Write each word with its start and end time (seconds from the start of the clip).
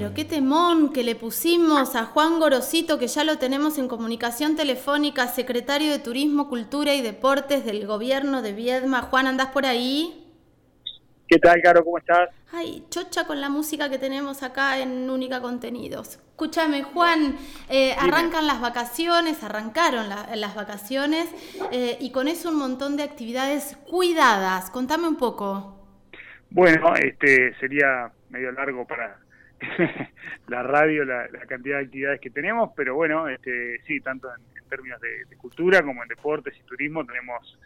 Pero 0.00 0.14
qué 0.14 0.24
temón 0.24 0.94
que 0.94 1.02
le 1.02 1.14
pusimos 1.14 1.94
a 1.94 2.06
Juan 2.06 2.38
Gorosito, 2.38 2.98
que 2.98 3.06
ya 3.06 3.22
lo 3.22 3.36
tenemos 3.36 3.76
en 3.76 3.86
comunicación 3.86 4.56
telefónica, 4.56 5.26
secretario 5.26 5.92
de 5.92 5.98
Turismo, 5.98 6.48
Cultura 6.48 6.94
y 6.94 7.02
Deportes 7.02 7.66
del 7.66 7.86
gobierno 7.86 8.40
de 8.40 8.54
Viedma. 8.54 9.02
Juan, 9.02 9.26
¿andás 9.26 9.48
por 9.48 9.66
ahí? 9.66 10.26
¿Qué 11.28 11.38
tal, 11.38 11.60
Caro? 11.60 11.84
¿Cómo 11.84 11.98
estás? 11.98 12.30
Ay, 12.50 12.86
chocha 12.88 13.26
con 13.26 13.42
la 13.42 13.50
música 13.50 13.90
que 13.90 13.98
tenemos 13.98 14.42
acá 14.42 14.78
en 14.78 15.10
Única 15.10 15.42
Contenidos. 15.42 16.18
Escúchame, 16.30 16.82
Juan, 16.82 17.36
eh, 17.68 17.94
arrancan 17.98 18.46
las 18.46 18.62
vacaciones, 18.62 19.44
arrancaron 19.44 20.08
las 20.08 20.54
vacaciones 20.54 21.28
eh, 21.72 21.98
y 22.00 22.10
con 22.10 22.26
eso 22.26 22.48
un 22.48 22.56
montón 22.56 22.96
de 22.96 23.02
actividades 23.02 23.76
cuidadas. 23.86 24.70
Contame 24.70 25.08
un 25.08 25.16
poco. 25.16 25.76
Bueno, 26.48 26.94
este 26.94 27.54
sería 27.60 28.10
medio 28.30 28.50
largo 28.52 28.86
para 28.86 29.18
la 30.48 30.62
radio, 30.62 31.04
la, 31.04 31.28
cantidad 31.48 31.78
de 31.78 31.84
actividades 31.84 32.20
que 32.20 32.30
tenemos, 32.30 32.70
pero 32.76 32.94
bueno, 32.94 33.28
este 33.28 33.80
sí, 33.86 34.00
tanto 34.00 34.28
en, 34.28 34.68
términos 34.68 35.00
de, 35.00 35.36
cultura 35.36 35.82
como 35.82 36.02
en 36.02 36.08
deportes 36.08 36.54
y 36.56 36.62
turismo 36.62 37.04
tenemos 37.04 37.58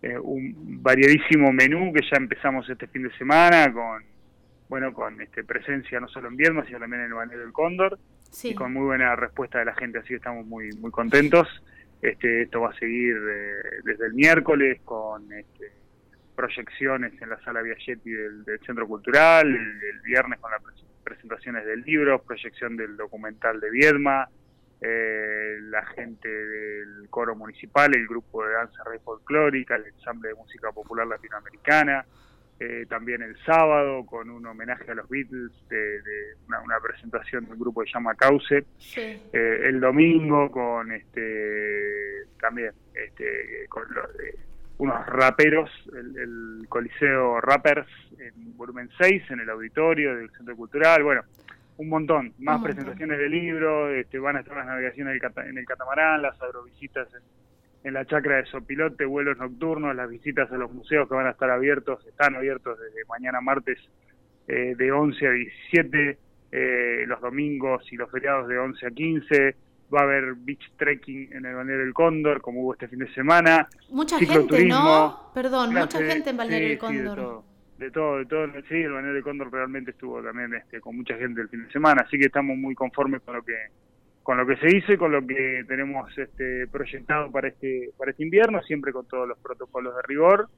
eh, 0.00 0.18
un 0.18 0.82
variadísimo 0.82 1.52
menú 1.52 1.92
que 1.92 2.00
ya 2.00 2.16
empezamos 2.16 2.68
este 2.70 2.86
fin 2.86 3.02
de 3.02 3.14
semana 3.18 3.70
con 3.70 4.02
bueno 4.70 4.94
con 4.94 5.20
este 5.20 5.44
presencia 5.44 6.00
no 6.00 6.08
solo 6.08 6.28
en 6.28 6.36
Viernes 6.36 6.64
sino 6.66 6.78
también 6.78 7.02
en 7.02 7.08
el 7.08 7.14
Banero 7.14 7.40
del 7.40 7.52
Cóndor 7.52 7.98
y 8.42 8.54
con 8.54 8.72
muy 8.72 8.86
buena 8.86 9.14
respuesta 9.16 9.58
de 9.58 9.66
la 9.66 9.74
gente, 9.74 9.98
así 9.98 10.08
que 10.08 10.16
estamos 10.16 10.46
muy 10.46 10.70
muy 10.80 10.90
contentos. 10.90 11.48
Este, 12.00 12.42
esto 12.42 12.60
va 12.60 12.70
a 12.70 12.78
seguir 12.78 13.16
eh, 13.16 13.80
desde 13.84 14.06
el 14.06 14.14
miércoles 14.14 14.80
con 14.84 15.32
este, 15.32 15.72
proyecciones 16.36 17.20
en 17.20 17.30
la 17.30 17.40
sala 17.42 17.62
Viagetti 17.62 18.10
del, 18.10 18.44
Centro 18.64 18.86
Cultural, 18.86 19.48
el, 19.48 20.00
viernes 20.04 20.38
con 20.38 20.52
las 20.52 20.62
presentaciones 21.08 21.64
del 21.64 21.80
libro, 21.82 22.22
proyección 22.22 22.76
del 22.76 22.96
documental 22.96 23.60
de 23.60 23.70
Viedma, 23.70 24.28
eh, 24.80 25.56
la 25.62 25.84
gente 25.86 26.28
del 26.28 27.08
coro 27.08 27.34
municipal, 27.34 27.90
el 27.94 28.06
grupo 28.06 28.44
de 28.44 28.52
danza 28.52 28.84
rey 28.84 28.98
folclórica, 29.02 29.76
el 29.76 29.86
ensamble 29.86 30.28
de 30.28 30.34
música 30.34 30.70
popular 30.70 31.06
latinoamericana, 31.06 32.04
eh, 32.60 32.86
también 32.88 33.22
el 33.22 33.36
sábado 33.44 34.04
con 34.04 34.28
un 34.30 34.44
homenaje 34.46 34.90
a 34.90 34.94
los 34.94 35.08
Beatles 35.08 35.52
de, 35.68 36.00
una, 36.46 36.78
presentación 36.80 37.46
del 37.46 37.56
grupo 37.56 37.80
que 37.80 37.86
se 37.86 37.94
llama 37.94 38.14
Cauce, 38.14 38.64
eh, 38.96 39.60
el 39.64 39.80
domingo 39.80 40.50
con 40.50 40.92
este 40.92 42.24
también 42.40 42.72
este 42.94 43.66
con 43.68 43.84
los, 43.94 44.06
unos 44.78 45.06
raperos, 45.06 45.70
el, 45.94 46.66
Coliseo 46.68 47.40
Rappers 47.40 47.88
en 48.18 48.56
volumen 48.56 48.88
6, 48.98 49.22
en 49.30 49.40
el 49.40 49.50
auditorio 49.50 50.16
del 50.16 50.30
Centro 50.30 50.56
Cultural, 50.56 51.02
bueno, 51.02 51.22
un 51.78 51.88
montón, 51.88 52.32
más 52.38 52.62
presentaciones 52.62 53.18
de 53.18 53.28
libros, 53.28 53.92
este, 53.94 54.18
van 54.18 54.36
a 54.36 54.40
estar 54.40 54.56
las 54.56 54.66
navegaciones 54.66 55.20
en 55.46 55.58
el 55.58 55.64
catamarán, 55.64 56.22
las 56.22 56.40
agrovisitas 56.42 57.08
en, 57.84 57.92
la 57.92 58.04
chacra 58.04 58.36
de 58.36 58.44
Sopilote, 58.46 59.06
vuelos 59.06 59.38
nocturnos, 59.38 59.96
las 59.96 60.10
visitas 60.10 60.50
a 60.52 60.56
los 60.56 60.70
museos 60.70 61.08
que 61.08 61.14
van 61.14 61.26
a 61.26 61.30
estar 61.30 61.48
abiertos, 61.48 62.04
están 62.06 62.34
abiertos 62.36 62.78
desde 62.78 63.04
mañana 63.08 63.40
martes 63.40 63.78
eh, 64.46 64.74
de 64.76 64.92
11 64.92 65.26
a 65.26 65.30
17, 65.30 66.18
eh, 66.52 67.04
los 67.06 67.20
domingos 67.20 67.90
y 67.90 67.96
los 67.96 68.10
feriados 68.10 68.48
de 68.48 68.58
11 68.58 68.86
a 68.86 68.90
15, 68.90 69.56
va 69.94 70.00
a 70.00 70.02
haber 70.04 70.34
beach 70.34 70.72
trekking 70.76 71.32
en 71.32 71.46
el 71.46 71.54
Balneario 71.54 71.84
del 71.84 71.94
Cóndor, 71.94 72.40
como 72.40 72.62
hubo 72.62 72.74
este 72.74 72.88
fin 72.88 73.00
de 73.00 73.12
semana. 73.14 73.68
Mucha 73.90 74.18
gente, 74.18 74.64
¿no? 74.66 75.30
Perdón, 75.34 75.74
mucha 75.74 75.98
gente 75.98 76.30
en 76.30 76.36
Balneario 76.36 76.68
del 76.68 76.78
Cóndor. 76.78 77.42
de, 77.78 77.90
todo, 77.90 78.18
de 78.18 78.26
todo, 78.26 78.46
sí, 78.68 78.74
el 78.74 78.92
Balneario 78.92 79.14
del 79.14 79.24
Cóndor 79.24 79.52
realmente 79.52 79.92
estuvo 79.92 80.22
también 80.22 80.54
este, 80.54 80.80
con 80.80 80.96
mucha 80.96 81.16
gente 81.16 81.40
el 81.40 81.48
fin 81.48 81.64
de 81.64 81.72
semana, 81.72 82.02
así 82.06 82.18
que 82.18 82.26
estamos 82.26 82.56
muy 82.56 82.74
conformes 82.74 83.22
con 83.22 83.36
lo 83.36 83.42
que 83.42 83.54
con 84.28 84.36
lo 84.36 84.46
que 84.46 84.56
se 84.56 84.76
hizo 84.76 84.92
y 84.92 84.98
con 84.98 85.10
lo 85.10 85.26
que 85.26 85.64
tenemos 85.66 86.06
este, 86.18 86.66
proyectado 86.66 87.30
para 87.32 87.48
este 87.48 87.92
para 87.96 88.10
este 88.10 88.24
invierno, 88.24 88.60
siempre 88.62 88.92
con 88.92 89.06
todos 89.06 89.26
los 89.26 89.38
protocolos 89.38 89.96
de 89.96 90.02
rigor 90.02 90.50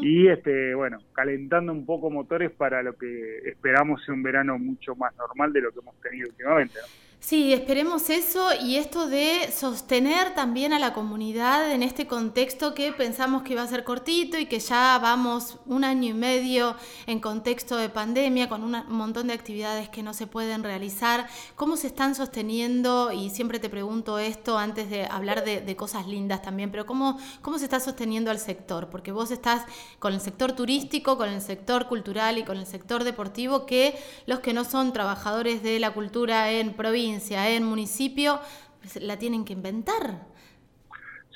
y 0.00 0.28
este 0.28 0.76
bueno 0.76 0.98
calentando 1.12 1.72
un 1.72 1.84
poco 1.84 2.08
motores 2.08 2.52
para 2.52 2.84
lo 2.84 2.96
que 2.96 3.38
esperamos 3.46 4.04
sea 4.04 4.14
un 4.14 4.22
verano 4.22 4.56
mucho 4.60 4.94
más 4.94 5.12
normal 5.16 5.52
de 5.52 5.60
lo 5.60 5.72
que 5.72 5.80
hemos 5.80 6.00
tenido 6.00 6.28
últimamente. 6.28 6.78
Sí, 7.18 7.52
esperemos 7.52 8.08
eso 8.08 8.50
y 8.62 8.76
esto 8.76 9.08
de 9.08 9.50
sostener 9.50 10.34
también 10.34 10.72
a 10.72 10.78
la 10.78 10.92
comunidad 10.92 11.72
en 11.72 11.82
este 11.82 12.06
contexto 12.06 12.72
que 12.72 12.92
pensamos 12.92 13.42
que 13.42 13.54
iba 13.54 13.62
a 13.62 13.66
ser 13.66 13.82
cortito 13.82 14.38
y 14.38 14.46
que 14.46 14.60
ya 14.60 14.96
vamos 15.02 15.58
un 15.66 15.82
año 15.82 16.10
y 16.10 16.14
medio 16.14 16.76
en 17.06 17.18
contexto 17.18 17.78
de 17.78 17.88
pandemia 17.88 18.48
con 18.48 18.62
un 18.62 18.80
montón 18.88 19.26
de 19.26 19.32
actividades 19.32 19.88
que 19.88 20.04
no 20.04 20.14
se 20.14 20.28
pueden 20.28 20.62
realizar. 20.62 21.26
¿Cómo 21.56 21.76
se 21.76 21.88
están 21.88 22.14
sosteniendo? 22.14 23.10
Y 23.10 23.30
siempre 23.30 23.58
te 23.58 23.70
pregunto 23.70 24.20
esto 24.20 24.56
antes 24.56 24.88
de 24.88 25.06
hablar 25.06 25.44
de, 25.44 25.76
cosas 25.76 26.06
lindas 26.06 26.42
también, 26.42 26.70
pero 26.70 26.86
¿cómo, 26.86 27.18
¿cómo 27.42 27.58
se 27.58 27.64
está 27.64 27.80
sosteniendo 27.80 28.30
al 28.30 28.38
sector? 28.38 28.88
Porque 28.88 29.10
vos 29.10 29.32
estás 29.32 29.64
con 29.98 30.14
el 30.14 30.20
sector 30.20 30.52
turístico, 30.52 31.16
con 31.16 31.28
el 31.28 31.42
sector 31.42 31.88
cultural 31.88 32.38
y 32.38 32.44
con 32.44 32.56
el 32.56 32.66
sector 32.66 33.02
deportivo 33.02 33.66
que 33.66 33.98
los 34.26 34.38
que 34.38 34.52
no 34.52 34.64
son 34.64 34.92
trabajadores 34.92 35.62
de 35.64 35.80
la 35.80 35.92
cultura 35.92 36.52
en 36.52 36.72
provincia 36.74 37.05
en 37.14 37.64
municipio, 37.64 38.40
pues, 38.80 39.02
la 39.02 39.18
tienen 39.18 39.44
que 39.44 39.52
inventar. 39.52 40.26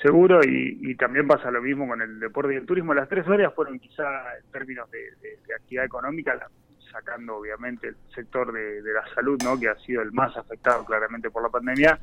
Seguro, 0.01 0.41
y, 0.43 0.95
también 0.95 1.27
pasa 1.27 1.51
lo 1.51 1.61
mismo 1.61 1.87
con 1.87 2.01
el 2.01 2.19
deporte 2.19 2.53
y 2.53 2.57
el 2.57 2.65
turismo. 2.65 2.93
Las 2.93 3.07
tres 3.07 3.27
áreas 3.27 3.53
fueron 3.53 3.77
quizá 3.79 4.03
en 4.37 4.51
términos 4.51 4.89
de, 4.89 5.53
actividad 5.55 5.85
económica, 5.85 6.49
sacando 6.91 7.37
obviamente 7.37 7.89
el 7.89 7.95
sector 8.13 8.51
de, 8.51 8.81
la 8.81 9.03
salud, 9.13 9.39
¿no? 9.43 9.59
que 9.59 9.69
ha 9.69 9.75
sido 9.75 10.01
el 10.01 10.11
más 10.11 10.35
afectado 10.35 10.83
claramente 10.85 11.29
por 11.29 11.43
la 11.43 11.49
pandemia, 11.49 11.99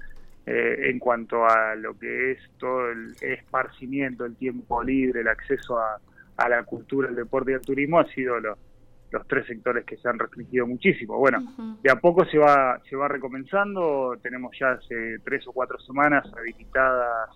eh, 0.47 0.91
en 0.91 0.99
cuanto 0.99 1.45
a 1.45 1.75
lo 1.75 1.99
que 1.99 2.33
es 2.33 2.39
todo 2.59 2.89
el 2.89 3.17
esparcimiento, 3.21 4.25
el 4.25 4.37
tiempo 4.37 4.83
libre, 4.83 5.23
el 5.23 5.29
acceso 5.29 5.79
a, 5.79 5.99
a 6.37 6.49
la 6.49 6.63
cultura, 6.63 7.09
el 7.09 7.17
deporte 7.17 7.51
y 7.51 7.55
el 7.55 7.61
turismo, 7.61 7.99
ha 7.99 8.07
sido 8.13 8.39
lo, 8.39 8.57
los 9.11 9.27
tres 9.27 9.47
sectores 9.47 9.85
que 9.85 9.97
se 9.97 10.09
han 10.09 10.19
restringido 10.19 10.67
muchísimo. 10.67 11.17
Bueno, 11.19 11.43
de 11.83 11.91
a 11.91 11.97
poco 11.97 12.25
se 12.27 12.39
va, 12.39 12.81
se 12.89 12.97
va 12.97 13.09
recomenzando, 13.09 14.17
tenemos 14.23 14.57
ya 14.59 14.73
hace 14.73 15.19
tres 15.25 15.47
o 15.47 15.53
cuatro 15.53 15.79
semanas 15.81 16.27
habilitadas 16.37 17.31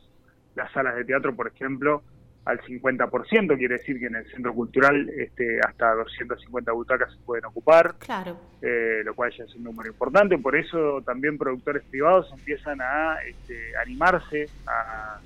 las 0.55 0.71
salas 0.73 0.95
de 0.97 1.05
teatro, 1.05 1.35
por 1.35 1.49
ejemplo, 1.49 2.03
al 2.45 2.61
50%, 2.61 3.57
quiere 3.57 3.77
decir 3.77 3.99
que 4.01 4.07
en 4.07 4.17
el 4.17 4.27
centro 4.27 4.53
cultural 4.53 5.09
este, 5.11 5.61
hasta 5.61 5.95
250 5.95 6.73
butacas 6.73 7.13
se 7.13 7.19
pueden 7.25 7.45
ocupar, 7.45 7.95
claro. 7.99 8.37
Eh, 8.61 9.03
lo 9.05 9.15
cual 9.15 9.33
ya 9.37 9.45
es 9.45 9.55
un 9.55 9.65
número 9.65 9.89
importante, 9.89 10.37
por 10.39 10.57
eso 10.57 11.01
también 11.03 11.39
productores 11.39 11.85
privados 11.85 12.31
empiezan 12.33 12.81
a 12.83 13.17
este, 13.25 13.77
animarse 13.77 14.49
a, 14.67 15.21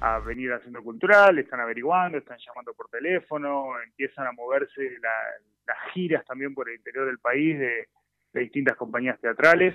a 0.00 0.18
venir 0.20 0.52
al 0.52 0.62
centro 0.62 0.82
cultural, 0.82 1.38
están 1.38 1.60
averiguando, 1.60 2.18
están 2.18 2.38
llamando 2.38 2.72
por 2.72 2.88
teléfono, 2.88 3.72
empiezan 3.84 4.26
a 4.26 4.32
moverse 4.32 4.82
la, 5.02 5.10
las 5.66 5.92
giras 5.92 6.24
también 6.24 6.54
por 6.54 6.68
el 6.68 6.76
interior 6.76 7.06
del 7.06 7.18
país 7.18 7.58
de, 7.58 7.88
distintas 8.32 8.76
compañías 8.76 9.20
teatrales. 9.20 9.74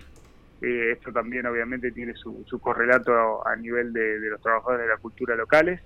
Eh, 0.62 0.92
esto 0.92 1.14
también 1.14 1.46
obviamente 1.46 1.92
tiene 1.92 2.14
su, 2.16 2.44
correlato 2.62 3.48
a, 3.48 3.56
nivel 3.56 3.94
de, 3.94 4.20
los 4.20 4.42
trabajadores 4.42 4.82
de 4.82 4.94
la 4.94 4.98
cultura 4.98 5.36
locales. 5.36 5.82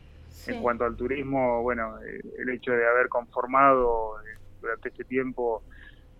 En 0.47 0.59
cuanto 0.63 0.84
al 0.84 0.96
turismo, 0.96 1.62
bueno, 1.62 2.02
eh, 2.02 2.19
el 2.40 2.50
hecho 2.50 2.72
de 2.72 2.88
haber 2.88 3.08
conformado 3.08 4.19
eh, 4.22 4.40
durante 4.59 4.90
este 4.90 5.03
tiempo 5.03 5.63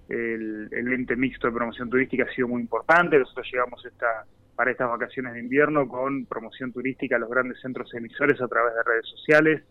el, 0.08 0.70
el, 0.72 0.94
ente 0.94 1.16
mixto 1.16 1.48
de 1.48 1.54
promoción 1.54 1.90
turística 1.90 2.24
ha 2.24 2.36
sido 2.36 2.48
muy 2.48 2.62
importante. 2.62 3.18
Nosotros 3.18 3.50
llegamos 3.52 3.84
esta, 3.84 4.26
para 4.56 4.72
estas 4.72 4.90
vacaciones 4.90 5.34
de 5.34 5.40
invierno 5.40 5.88
con 5.88 6.26
promoción 6.26 6.72
turística 6.72 7.16
a 7.16 7.20
los 7.20 7.30
grandes 7.30 7.60
centros 7.60 7.94
emisores 7.94 8.40
a 8.42 8.48
través 8.48 8.76
de 8.76 8.84
redes 8.84 9.08
sociales, 9.08 9.64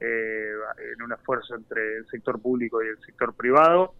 eh, 0.00 0.52
en 0.94 1.02
un 1.02 1.12
esfuerzo 1.12 1.54
entre 1.54 1.98
el 1.98 2.06
sector 2.06 2.40
público 2.40 2.82
y 2.82 2.88
el 2.88 2.98
sector 3.00 3.34
privado, 3.34 3.94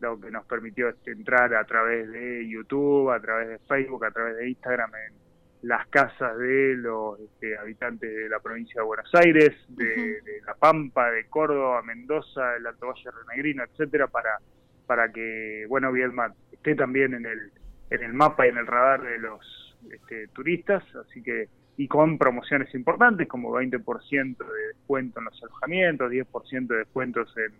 lo 0.00 0.20
que 0.20 0.30
nos 0.30 0.46
permitió 0.46 0.88
este, 0.88 1.12
entrar 1.12 1.54
a 1.54 1.64
través 1.64 2.10
de 2.10 2.48
YouTube, 2.48 3.10
a 3.10 3.20
través 3.20 3.48
de 3.48 3.58
Facebook, 3.66 4.04
a 4.04 4.10
través 4.10 4.36
de 4.36 4.48
Instagram 4.48 4.90
en 4.94 5.14
las 5.62 5.86
casas 5.88 6.38
de 6.38 6.74
los 6.76 7.20
este, 7.20 7.56
habitantes 7.58 8.14
de 8.14 8.28
la 8.28 8.40
provincia 8.40 8.80
de 8.80 8.86
Buenos 8.86 9.10
Aires, 9.14 9.54
de, 9.68 10.22
La 10.46 10.54
Pampa, 10.54 11.10
de 11.10 11.26
Córdoba, 11.26 11.82
Mendoza, 11.82 12.56
el 12.56 12.66
Alto 12.66 12.86
Valle 12.86 13.10
Renegrino, 13.10 13.64
etcétera, 13.64 14.06
para 14.06 14.38
para 14.86 15.12
que 15.12 15.66
bueno 15.68 15.92
Viedma 15.92 16.34
esté 16.50 16.74
también 16.74 17.14
en 17.14 17.26
el 17.26 17.52
en 17.90 18.02
el 18.02 18.14
mapa 18.14 18.46
y 18.46 18.50
en 18.50 18.58
el 18.58 18.66
radar 18.66 19.02
de 19.02 19.18
los 19.18 19.76
este, 19.92 20.28
turistas, 20.28 20.82
así 20.96 21.22
que 21.22 21.48
y 21.80 21.88
con 21.88 22.18
promociones 22.18 22.74
importantes 22.74 23.26
como 23.26 23.52
20% 23.52 24.36
de 24.36 24.66
descuento 24.68 25.18
en 25.18 25.24
los 25.24 25.42
alojamientos, 25.42 26.12
10% 26.12 26.66
de 26.66 26.76
descuentos 26.76 27.34
en, 27.38 27.54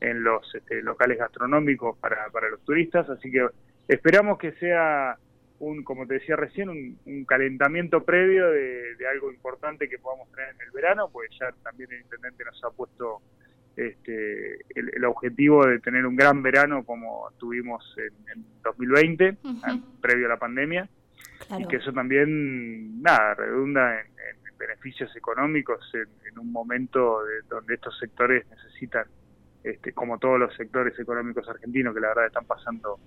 en 0.00 0.24
los 0.24 0.52
este, 0.52 0.82
locales 0.82 1.16
gastronómicos 1.16 1.96
para, 1.98 2.28
para 2.30 2.50
los 2.50 2.60
turistas, 2.64 3.08
así 3.08 3.30
que 3.30 3.46
esperamos 3.86 4.38
que 4.38 4.50
sea 4.54 5.16
un, 5.60 5.84
como 5.84 6.08
te 6.08 6.14
decía 6.14 6.34
recién, 6.34 6.70
un, 6.70 7.24
calentamiento 7.24 8.02
previo 8.02 8.50
de, 8.50 8.96
algo 9.08 9.30
importante 9.30 9.88
que 9.88 10.00
podamos 10.00 10.28
tener 10.32 10.56
en 10.56 10.60
el 10.62 10.72
verano, 10.72 11.08
pues 11.12 11.30
ya 11.38 11.52
también 11.62 11.92
el 11.92 12.00
intendente 12.00 12.44
nos 12.44 12.64
ha 12.64 12.70
puesto 12.70 13.20
este, 13.76 14.56
el, 14.74 15.04
objetivo 15.04 15.64
de 15.66 15.78
tener 15.78 16.04
un 16.04 16.16
gran 16.16 16.42
verano 16.42 16.82
como 16.82 17.28
tuvimos 17.38 17.94
en, 17.96 18.44
2020, 18.64 19.36
previo 20.00 20.26
a 20.26 20.30
la 20.30 20.36
pandemia, 20.36 20.88
y 21.58 21.66
que 21.66 21.76
eso 21.76 21.92
también, 21.92 23.02
nada, 23.02 23.34
redunda 23.34 24.00
en, 24.00 24.06
beneficios 24.58 25.14
económicos 25.16 25.80
en, 25.92 26.38
un 26.38 26.52
momento 26.52 27.18
donde 27.48 27.74
estos 27.74 27.98
sectores 27.98 28.46
necesitan, 28.48 29.04
este, 29.64 29.92
como 29.92 30.18
todos 30.18 30.38
los 30.38 30.54
sectores 30.54 30.96
económicos 30.98 31.48
argentinos, 31.48 31.92
que 31.92 32.00
la 32.00 32.08
verdad 32.08 32.26
están 32.26 32.46
pasando 32.46 33.00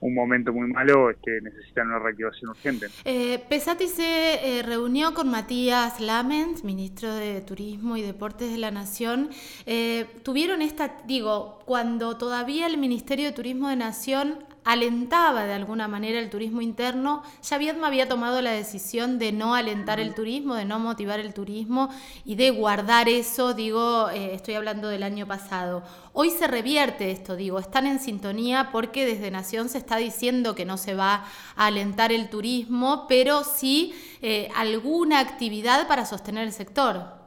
un 0.00 0.14
momento 0.14 0.52
muy 0.52 0.68
malo, 0.68 1.10
este, 1.10 1.40
necesitan 1.42 1.88
una 1.88 1.98
reactivación 1.98 2.50
urgente. 2.50 2.86
Eh, 3.04 3.42
Pesati 3.48 3.86
se 3.86 4.58
eh, 4.58 4.62
reunió 4.62 5.14
con 5.14 5.30
Matías 5.30 6.00
Lamens, 6.00 6.64
ministro 6.64 7.14
de 7.14 7.40
Turismo 7.42 7.96
y 7.96 8.02
Deportes 8.02 8.50
de 8.50 8.58
la 8.58 8.70
Nación. 8.70 9.30
Eh, 9.66 10.06
tuvieron 10.22 10.62
esta, 10.62 10.96
digo, 11.06 11.60
cuando 11.66 12.16
todavía 12.16 12.66
el 12.66 12.78
Ministerio 12.78 13.26
de 13.26 13.32
Turismo 13.32 13.68
de 13.68 13.76
Nación 13.76 14.44
alentaba 14.64 15.46
de 15.46 15.54
alguna 15.54 15.88
manera 15.88 16.18
el 16.18 16.30
turismo 16.30 16.60
interno, 16.60 17.22
ya 17.42 17.58
Viedma 17.58 17.86
había 17.86 18.08
tomado 18.08 18.42
la 18.42 18.52
decisión 18.52 19.18
de 19.18 19.32
no 19.32 19.54
alentar 19.54 20.00
el 20.00 20.14
turismo, 20.14 20.54
de 20.54 20.64
no 20.64 20.78
motivar 20.78 21.20
el 21.20 21.34
turismo 21.34 21.90
y 22.24 22.36
de 22.36 22.50
guardar 22.50 23.08
eso, 23.08 23.54
digo, 23.54 24.10
eh, 24.10 24.34
estoy 24.34 24.54
hablando 24.54 24.88
del 24.88 25.02
año 25.02 25.26
pasado. 25.26 25.82
Hoy 26.12 26.30
se 26.30 26.46
revierte 26.46 27.10
esto, 27.10 27.36
digo, 27.36 27.58
están 27.58 27.86
en 27.86 27.98
sintonía 27.98 28.68
porque 28.72 29.06
desde 29.06 29.30
Nación 29.30 29.68
se 29.68 29.78
está 29.78 29.96
diciendo 29.96 30.54
que 30.54 30.64
no 30.64 30.76
se 30.76 30.94
va 30.94 31.24
a 31.56 31.66
alentar 31.66 32.12
el 32.12 32.28
turismo, 32.28 33.06
pero 33.08 33.44
sí 33.44 33.94
eh, 34.22 34.48
alguna 34.56 35.20
actividad 35.20 35.88
para 35.88 36.04
sostener 36.04 36.44
el 36.44 36.52
sector. 36.52 37.20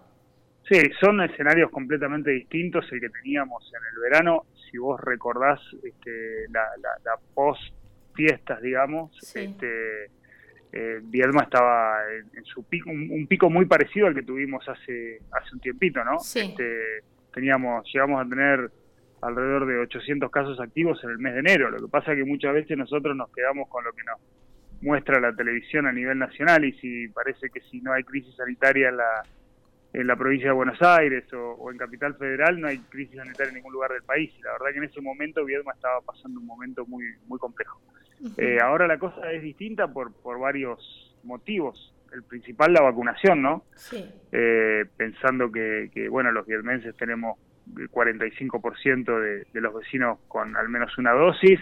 Sí, 0.69 0.79
son 0.99 1.21
escenarios 1.21 1.69
completamente 1.71 2.31
distintos 2.31 2.85
el 2.91 3.01
que 3.01 3.09
teníamos 3.09 3.69
en 3.73 3.81
el 3.93 4.01
verano 4.01 4.45
si 4.73 4.79
vos 4.79 4.99
recordás 4.99 5.59
este, 5.83 6.49
la, 6.49 6.63
la, 6.81 7.15
post 7.35 7.61
fiestas, 8.15 8.59
digamos, 8.59 9.11
este, 9.35 10.05
eh, 10.71 10.99
estaba 11.11 11.99
en, 12.33 12.43
su 12.43 12.63
pico, 12.63 12.89
un, 12.89 13.27
pico 13.27 13.51
muy 13.51 13.65
parecido 13.65 14.07
al 14.07 14.15
que 14.15 14.23
tuvimos 14.23 14.67
hace 14.67 15.19
hace 15.31 15.53
un 15.53 15.59
tiempito, 15.59 16.03
¿no? 16.03 16.17
Este, 16.17 17.03
teníamos, 17.31 17.85
llegamos 17.93 18.25
a 18.25 18.27
tener 18.27 18.71
alrededor 19.21 19.67
de 19.67 19.77
800 19.77 20.31
casos 20.31 20.59
activos 20.59 21.03
en 21.03 21.11
el 21.11 21.19
mes 21.19 21.35
de 21.35 21.41
enero. 21.41 21.69
Lo 21.69 21.77
que 21.77 21.91
pasa 21.91 22.13
es 22.13 22.17
que 22.17 22.25
muchas 22.25 22.55
veces 22.55 22.75
nosotros 22.75 23.15
nos 23.15 23.31
quedamos 23.31 23.69
con 23.69 23.83
lo 23.83 23.93
que 23.93 24.03
nos 24.03 24.19
muestra 24.81 25.19
la 25.19 25.35
televisión 25.35 25.85
a 25.85 25.91
nivel 25.91 26.17
nacional 26.17 26.65
y 26.65 26.73
si 26.79 27.09
parece 27.09 27.51
que 27.51 27.61
si 27.69 27.79
no 27.79 27.93
hay 27.93 28.03
crisis 28.03 28.35
sanitaria 28.35 28.89
en 28.89 28.97
la 28.97 29.23
en 29.93 30.07
la 30.07 30.15
provincia 30.15 30.49
de 30.49 30.53
Buenos 30.53 30.81
Aires 30.81 31.23
o, 31.33 31.71
en 31.71 31.77
Capital 31.77 32.15
Federal 32.15 32.59
no 32.59 32.67
hay 32.67 32.79
crisis 32.79 33.15
sanitaria 33.15 33.49
en 33.49 33.55
ningún 33.55 33.73
lugar 33.73 33.91
del 33.91 34.03
país. 34.03 34.31
Y 34.37 34.41
la 34.41 34.53
verdad 34.53 34.71
que 34.71 34.77
en 34.79 34.83
ese 34.85 35.01
momento 35.01 35.45
Viedma 35.45 35.73
estaba 35.73 36.01
pasando 36.01 36.39
un 36.39 36.47
momento 36.47 36.85
muy, 36.85 37.05
muy 37.27 37.37
complejo. 37.39 37.79
Eh, 38.37 38.57
ahora 38.61 38.87
la 38.87 38.97
cosa 38.97 39.31
es 39.31 39.41
distinta 39.41 39.87
por, 39.87 40.13
por 40.13 40.39
varios 40.39 41.15
motivos. 41.23 41.93
El 42.11 42.23
principal, 42.23 42.73
la 42.73 42.81
vacunación, 42.81 43.41
¿no? 43.41 43.65
Sí. 43.75 44.03
Eh, 44.31 44.85
pensando 44.97 45.51
que, 45.51 45.89
que, 45.93 46.09
bueno, 46.09 46.31
los 46.31 46.45
viedmenses 46.45 46.95
tenemos 46.95 47.37
el 47.77 47.89
45% 47.89 49.19
de, 49.19 49.47
de 49.51 49.61
los 49.61 49.73
vecinos 49.73 50.19
con 50.27 50.55
al 50.55 50.69
menos 50.69 50.97
una 50.97 51.11
dosis, 51.11 51.59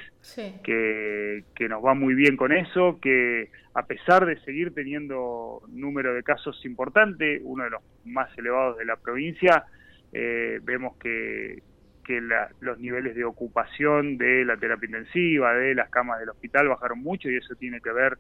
que, 0.64 1.44
que 1.56 1.70
nos 1.70 1.84
va 1.84 1.94
muy 1.94 2.14
bien 2.14 2.38
con 2.38 2.52
eso, 2.52 3.00
que 3.02 3.50
a 3.74 3.86
pesar 3.86 4.26
de 4.26 4.40
seguir 4.42 4.74
teniendo 4.74 5.62
número 5.70 6.14
de 6.14 6.24
casos 6.24 6.64
importante, 6.66 7.40
uno 7.44 7.64
de 7.64 7.70
los 7.70 7.82
más 8.06 8.36
elevados 8.38 8.78
de 8.78 8.86
la 8.86 8.98
provincia, 8.98 9.66
eh, 10.12 10.60
vemos 10.64 10.98
que, 10.98 11.64
que 12.04 12.22
los 12.60 12.80
niveles 12.80 13.16
de 13.16 13.24
ocupación 13.24 14.18
de 14.18 14.44
la 14.44 14.58
terapia 14.58 14.88
intensiva, 14.88 15.54
de 15.54 15.76
las 15.76 15.90
camas 15.90 16.20
del 16.20 16.30
hospital 16.30 16.68
bajaron 16.68 17.00
mucho 17.00 17.30
y 17.30 17.38
eso 17.38 17.56
tiene 17.56 17.80
que 17.80 17.92
ver 17.92 18.18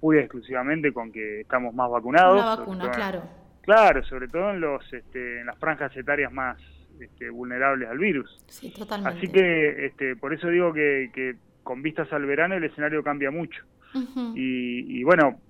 muy 0.00 0.18
exclusivamente 0.18 0.92
con 0.92 1.12
que 1.12 1.40
estamos 1.40 1.74
más 1.74 1.90
vacunados. 1.90 2.38
La 2.38 2.56
vacuna, 2.56 2.90
claro. 2.90 3.22
Claro, 3.62 4.04
sobre 4.04 4.28
todo 4.28 4.50
en, 4.50 4.60
los, 4.60 4.92
este, 4.92 5.40
en 5.40 5.46
las 5.46 5.58
franjas 5.58 5.94
etarias 5.96 6.32
más, 6.32 6.56
este, 7.00 7.30
vulnerables 7.30 7.88
al 7.88 7.98
virus. 7.98 8.44
Sí, 8.46 8.72
totalmente. 8.72 9.18
Así 9.18 9.28
que 9.28 9.86
este, 9.86 10.16
por 10.16 10.32
eso 10.32 10.48
digo 10.48 10.72
que, 10.72 11.36
con 11.62 11.82
vistas 11.82 12.12
al 12.12 12.26
verano 12.26 12.54
el 12.54 12.64
escenario 12.64 13.02
cambia 13.02 13.30
mucho. 13.30 13.64
y, 14.34 15.02
bueno, 15.04 15.40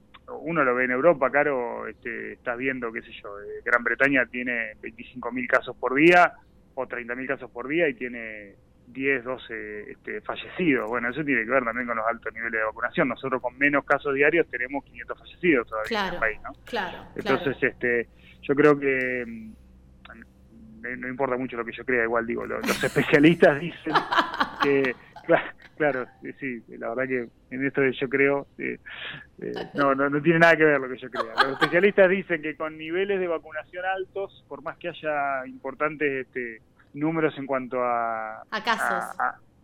uno 0.41 0.65
lo 0.65 0.75
ve 0.75 0.85
en 0.85 0.93
Europa, 0.93 1.31
Caro, 1.31 1.87
este, 1.87 2.35
estás 2.35 2.57
viendo, 2.59 2.93
qué 2.93 3.03
sé 3.03 3.11
yo, 3.23 3.41
eh, 3.41 3.63
Gran 3.65 3.83
Bretaña 3.83 4.27
tiene 4.27 4.75
25.000 4.83 5.47
casos 5.47 5.77
por 5.77 5.95
día 5.95 6.33
o 6.75 6.87
30.000 6.87 7.27
casos 7.27 7.51
por 7.51 7.69
día 7.69 7.89
y 7.89 7.95
tiene 7.95 8.55
10, 8.89 9.25
12 9.25 9.91
este, 9.91 10.21
fallecidos. 10.21 10.89
Bueno, 10.89 11.11
eso 11.11 11.25
tiene 11.25 11.45
que 11.45 11.51
ver 11.51 11.65
también 11.65 11.87
con 11.87 11.97
los 11.97 12.07
altos 12.07 12.33
niveles 12.33 12.61
de 12.61 12.65
vacunación. 12.65 13.09
Nosotros 13.09 13.43
con 13.43 13.57
menos 13.59 13.85
casos 13.85 14.15
diarios 14.15 14.47
tenemos 14.49 14.85
500 14.85 15.19
fallecidos 15.19 15.69
todavía 15.69 16.09
en 16.09 16.15
el 16.15 16.21
país, 16.21 16.39
¿no? 16.43 16.53
Claro, 16.65 16.99
Entonces, 17.15 17.57
este, 17.63 18.09
yo 18.43 18.55
creo 18.55 18.79
que 18.79 19.25
no 20.97 21.09
importa 21.09 21.37
mucho 21.37 21.57
lo 21.57 21.65
que 21.65 21.73
yo 21.73 21.85
crea, 21.85 22.05
igual 22.05 22.27
digo, 22.27 22.47
los, 22.47 22.85
especialistas 22.85 23.61
dicen 23.61 23.95
que, 24.63 24.95
claro, 25.77 26.07
sí, 26.39 26.63
la 26.69 26.91
verdad 26.91 27.07
que 27.09 27.29
en 27.55 27.67
esto 27.67 27.81
de 27.81 27.93
yo 27.93 28.09
creo, 28.09 28.47
eh, 28.59 28.79
eh, 29.41 29.53
no, 29.75 29.95
no, 29.95 30.09
no 30.09 30.23
tiene 30.23 30.39
nada 30.39 30.57
que 30.57 30.65
ver 30.65 30.81
lo 30.81 30.89
que 30.89 30.99
yo 30.99 31.11
crea. 31.11 31.33
Los 31.43 31.53
especialistas 31.53 32.09
dicen 32.09 32.43
que 32.43 32.57
con 32.57 32.77
niveles 32.77 33.21
de 33.21 33.27
vacunación 33.27 33.85
altos, 33.85 34.45
por 34.49 34.63
más 34.63 34.77
que 34.79 34.89
haya 34.89 35.47
importantes 35.47 36.27
este, 36.27 36.63
números 36.95 37.37
en 37.39 37.47
cuanto 37.47 37.83
a, 37.83 38.43
a 38.51 38.65
casos, 38.65 39.17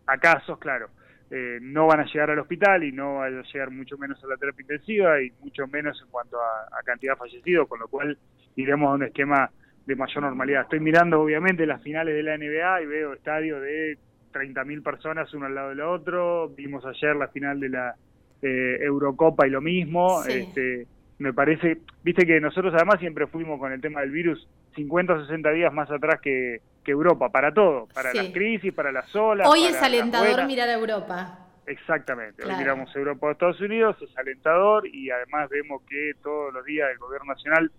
a, 0.06 0.19
casos, 0.19 0.58
claro. 0.58 0.88
Eh, 1.30 1.58
no 1.62 1.86
van 1.86 2.00
a 2.00 2.04
llegar 2.04 2.30
al 2.30 2.38
hospital 2.40 2.84
y 2.84 2.92
no 2.92 3.16
van 3.16 3.38
a 3.38 3.42
llegar 3.42 3.70
mucho 3.70 3.96
menos 3.96 4.22
a 4.22 4.26
la 4.26 4.36
terapia 4.36 4.60
intensiva 4.62 5.22
y 5.22 5.32
mucho 5.40 5.66
menos 5.66 5.98
en 6.02 6.10
cuanto 6.10 6.38
a, 6.38 6.78
a 6.78 6.82
cantidad 6.84 7.14
de 7.14 7.19
fallecidos, 7.19 7.69
con 7.69 7.80
lo 7.80 7.88
cual 7.88 8.19
iremos 8.56 8.90
a 8.90 8.94
un 8.94 9.04
esquema 9.04 9.50
de 9.87 9.96
mayor 9.96 10.23
normalidad. 10.23 10.62
Estoy 10.62 10.81
mirando 10.81 11.20
obviamente 11.20 11.67
las 11.67 11.82
finales 11.82 12.14
de 12.14 12.23
la 12.23 12.37
NBA 12.37 12.82
y 12.82 12.87
veo 12.87 13.12
estadios 13.14 13.61
de 13.62 13.99
30.000 14.32 14.82
personas 14.82 15.32
uno 15.34 15.46
al 15.46 15.55
lado 15.55 15.69
del 15.70 15.81
otro. 15.81 16.49
Vimos 16.50 16.84
ayer 16.87 17.17
la 17.17 17.29
final 17.29 17.61
de 17.61 17.69
la 17.69 17.94
eh, 18.43 18.79
Eurocopa 18.81 19.46
y 19.46 19.50
lo 19.50 19.61
mismo. 19.61 20.25
Este, 20.25 20.87
me 21.19 21.32
parece, 21.32 21.79
viste 22.02 22.26
que 22.26 22.40
nosotros 22.40 22.75
además 22.75 22.99
siempre 23.00 23.26
fuimos 23.26 23.58
con 23.58 23.73
el 23.73 23.81
tema 23.81 24.00
del 24.00 24.11
virus 24.11 24.49
50 24.75 25.12
o 25.12 25.20
60 25.23 25.50
días 25.50 25.73
más 25.73 25.90
atrás 25.90 26.20
que, 26.20 26.61
Europa, 26.84 27.31
para 27.31 27.55
todo, 27.55 27.87
para 27.94 28.12
las 28.12 28.31
crisis, 28.31 28.75
para 28.75 28.90
las 28.90 29.14
olas. 29.14 29.48
Hoy 29.48 29.67
es 29.67 29.81
alentador 29.81 30.44
mirar 30.46 30.69
a 30.69 30.72
Europa. 30.72 31.39
Exactamente, 31.65 32.44
hoy 32.44 32.56
miramos 32.58 32.94
Europa 32.96 33.29
o 33.29 33.31
Estados 33.31 33.60
Unidos, 33.60 33.96
es 34.03 34.19
alentador 34.19 34.84
y 34.89 35.08
además 35.10 35.48
vemos 35.48 35.82
que 35.89 36.10
todos 36.20 36.53
los 36.53 36.65
días 36.65 36.91
el 36.91 36.98
gobierno 36.98 37.32
nacional 37.32 37.70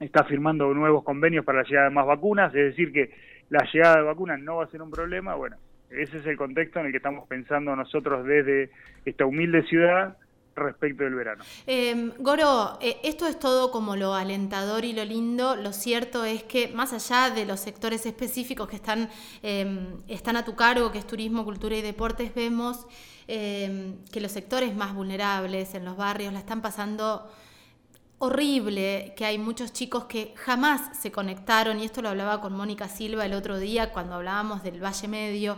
está 0.00 0.24
firmando 0.24 0.72
nuevos 0.74 1.04
convenios 1.04 1.44
para 1.44 1.62
la 1.62 1.68
llegada 1.68 1.88
de 1.88 1.94
más 1.94 2.06
vacunas, 2.06 2.54
es 2.54 2.66
decir, 2.70 2.92
que 2.92 3.10
la 3.50 3.66
llegada 3.72 3.96
de 3.96 4.02
vacunas 4.02 4.40
no 4.40 4.56
va 4.56 4.64
a 4.64 4.70
ser 4.70 4.82
un 4.82 4.90
problema. 4.90 5.34
Bueno, 5.34 5.56
ese 5.90 6.18
es 6.18 6.26
el 6.26 6.36
contexto 6.36 6.80
en 6.80 6.86
el 6.86 6.92
que 6.92 6.98
estamos 6.98 7.26
pensando 7.28 7.74
nosotros 7.74 8.24
desde 8.26 8.70
esta 9.04 9.24
humilde 9.24 9.62
ciudad 9.64 10.16
respecto 10.58 11.04
del 11.04 11.14
verano. 11.14 11.44
Em, 11.66 12.12
Goro, 12.18 12.78
eh, 12.80 12.96
esto 13.04 13.26
es 13.26 13.38
todo 13.38 13.70
como 13.70 13.96
lo 13.96 14.14
alentador 14.14 14.84
y 14.84 14.92
lo 14.92 15.04
lindo. 15.04 15.56
Lo 15.56 15.72
cierto 15.72 16.24
es 16.24 16.42
que 16.42 16.68
más 16.68 16.92
allá 16.92 17.32
de 17.32 17.46
los 17.46 17.60
sectores 17.60 18.04
específicos 18.06 18.68
que 18.68 18.76
están, 18.76 19.08
em, 19.42 20.00
están 20.08 20.36
a 20.36 20.44
tu 20.44 20.56
cargo, 20.56 20.92
que 20.92 20.98
es 20.98 21.06
turismo, 21.06 21.44
cultura 21.44 21.76
y 21.76 21.82
deportes, 21.82 22.34
vemos 22.34 22.86
em, 23.30 24.02
que 24.10 24.22
los 24.22 24.32
sectores 24.32 24.74
más 24.74 24.94
vulnerables 24.94 25.74
en 25.74 25.84
los 25.84 25.98
barrios 25.98 26.32
la 26.32 26.38
están 26.38 26.62
pasando 26.62 27.30
horrible 28.18 29.14
que 29.16 29.24
hay 29.24 29.38
muchos 29.38 29.72
chicos 29.72 30.04
que 30.04 30.34
jamás 30.36 30.96
se 30.98 31.12
conectaron, 31.12 31.78
y 31.78 31.84
esto 31.84 32.02
lo 32.02 32.08
hablaba 32.08 32.40
con 32.40 32.52
Mónica 32.52 32.88
Silva 32.88 33.24
el 33.26 33.34
otro 33.34 33.58
día 33.58 33.92
cuando 33.92 34.14
hablábamos 34.14 34.62
del 34.62 34.82
Valle 34.82 35.08
Medio, 35.08 35.56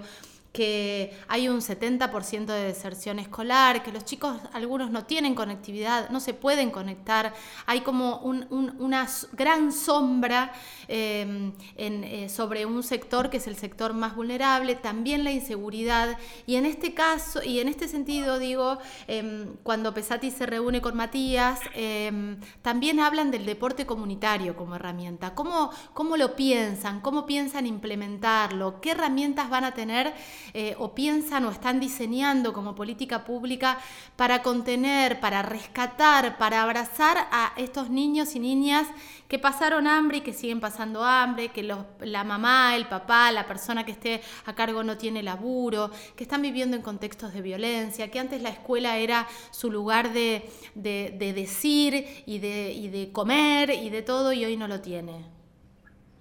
que 0.52 1.16
hay 1.28 1.48
un 1.48 1.60
70% 1.60 2.46
de 2.46 2.64
deserción 2.64 3.20
escolar, 3.20 3.82
que 3.84 3.92
los 3.92 4.04
chicos, 4.04 4.36
algunos 4.52 4.90
no 4.90 5.04
tienen 5.04 5.34
conectividad, 5.34 6.10
no 6.10 6.18
se 6.18 6.34
pueden 6.34 6.70
conectar, 6.70 7.34
hay 7.66 7.82
como 7.82 8.18
una 8.18 9.06
gran 9.32 9.72
sombra 9.72 10.52
em, 10.88 11.52
eh, 11.76 12.28
sobre 12.28 12.66
un 12.66 12.82
sector 12.82 13.30
que 13.30 13.36
es 13.36 13.46
el 13.46 13.56
sector 13.56 13.94
más 13.94 14.16
vulnerable, 14.16 14.74
también 14.74 15.22
la 15.22 15.30
inseguridad, 15.30 16.18
y 16.46 16.56
en 16.56 16.66
este 16.66 16.94
caso, 16.94 17.42
y 17.44 17.60
en 17.60 17.68
este 17.68 17.86
sentido 17.86 18.38
digo, 18.40 18.78
em, 19.06 19.54
cuando 19.62 19.94
Pesati 19.94 20.32
se 20.32 20.46
reúne 20.46 20.80
con 20.80 20.96
Matías, 20.96 21.60
em, 21.74 22.40
también 22.62 22.98
hablan 22.98 23.30
del 23.30 23.46
deporte 23.46 23.86
comunitario 23.86 24.56
como 24.56 24.74
herramienta, 24.76 25.34
¿Cómo, 25.34 25.70
cómo 25.94 26.16
lo 26.16 26.34
piensan, 26.34 27.00
cómo 27.00 27.24
piensan 27.24 27.66
implementarlo, 27.66 28.80
qué 28.80 28.90
herramientas 28.90 29.48
van 29.48 29.64
a 29.64 29.72
tener 29.72 30.12
eh, 30.54 30.74
o 30.78 30.94
piensan 30.94 31.44
o 31.44 31.50
están 31.50 31.80
diseñando 31.80 32.52
como 32.52 32.74
política 32.74 33.24
pública 33.24 33.78
para 34.16 34.42
contener, 34.42 35.20
para 35.20 35.42
rescatar, 35.42 36.38
para 36.38 36.62
abrazar 36.62 37.28
a 37.30 37.52
estos 37.56 37.90
niños 37.90 38.34
y 38.34 38.40
niñas 38.40 38.86
que 39.30 39.38
pasaron 39.38 39.86
hambre 39.86 40.18
y 40.18 40.20
que 40.22 40.32
siguen 40.32 40.58
pasando 40.58 41.04
hambre, 41.04 41.50
que 41.50 41.62
la 41.62 42.24
mamá, 42.24 42.74
el 42.74 42.88
papá, 42.88 43.30
la 43.30 43.46
persona 43.46 43.86
que 43.86 43.92
esté 43.92 44.22
a 44.44 44.56
cargo 44.56 44.82
no 44.82 44.96
tiene 44.96 45.22
laburo, 45.22 45.92
que 46.16 46.24
están 46.24 46.42
viviendo 46.42 46.76
en 46.76 46.82
contextos 46.82 47.32
de 47.32 47.40
violencia, 47.40 48.10
que 48.10 48.18
antes 48.18 48.42
la 48.42 48.48
escuela 48.48 48.98
era 48.98 49.28
su 49.52 49.70
lugar 49.70 50.12
de, 50.12 50.50
decir 50.74 52.24
y 52.26 52.40
de, 52.40 52.72
y 52.72 52.88
de 52.88 53.12
comer 53.12 53.70
y 53.70 53.88
de 53.90 54.02
todo 54.02 54.32
y 54.32 54.44
hoy 54.44 54.56
no 54.56 54.66
lo 54.66 54.80
tiene. 54.80 55.39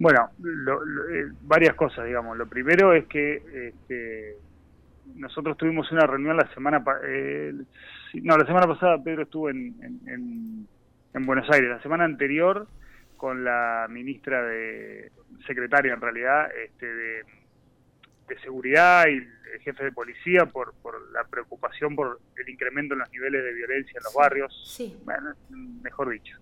Bueno, 0.00 0.30
eh, 1.12 1.26
varias 1.42 1.74
cosas, 1.74 2.06
digamos. 2.06 2.36
Lo 2.36 2.48
primero 2.48 2.94
es 2.94 3.06
que 3.06 3.68
este, 3.68 4.36
nosotros 5.14 5.58
tuvimos 5.58 5.92
una 5.92 6.06
reunión 6.06 6.38
la 6.38 6.52
semana, 6.54 6.82
eh, 7.06 7.52
no, 8.14 8.36
la 8.38 8.46
semana 8.46 8.66
pasada 8.66 9.02
Pedro 9.02 9.24
estuvo 9.24 9.50
en, 9.50 9.74
en, 10.06 10.66
en 11.12 11.26
Buenos 11.26 11.48
Aires. 11.50 11.68
La 11.68 11.82
semana 11.82 12.04
anterior 12.04 12.66
con 13.20 13.44
la 13.44 13.86
ministra 13.90 14.42
de 14.42 15.12
secretaria 15.46 15.92
en 15.92 16.00
realidad 16.00 16.48
este, 16.64 16.86
de, 16.86 17.24
seguridad 18.42 19.06
y 19.08 19.16
el 19.16 19.60
jefe 19.60 19.84
de 19.84 19.92
policía 19.92 20.46
por, 20.46 20.72
por 20.80 21.10
la 21.12 21.24
preocupación 21.24 21.94
por 21.94 22.20
el 22.36 22.48
incremento 22.48 22.94
en 22.94 23.00
los 23.00 23.10
niveles 23.10 23.44
de 23.44 23.52
violencia 23.52 23.98
en 23.98 24.04
los 24.04 24.14
barrios. 24.14 24.74
Sí. 24.74 24.98
Bueno, 25.04 25.34
mejor 25.82 26.08
dicho. 26.08 26.38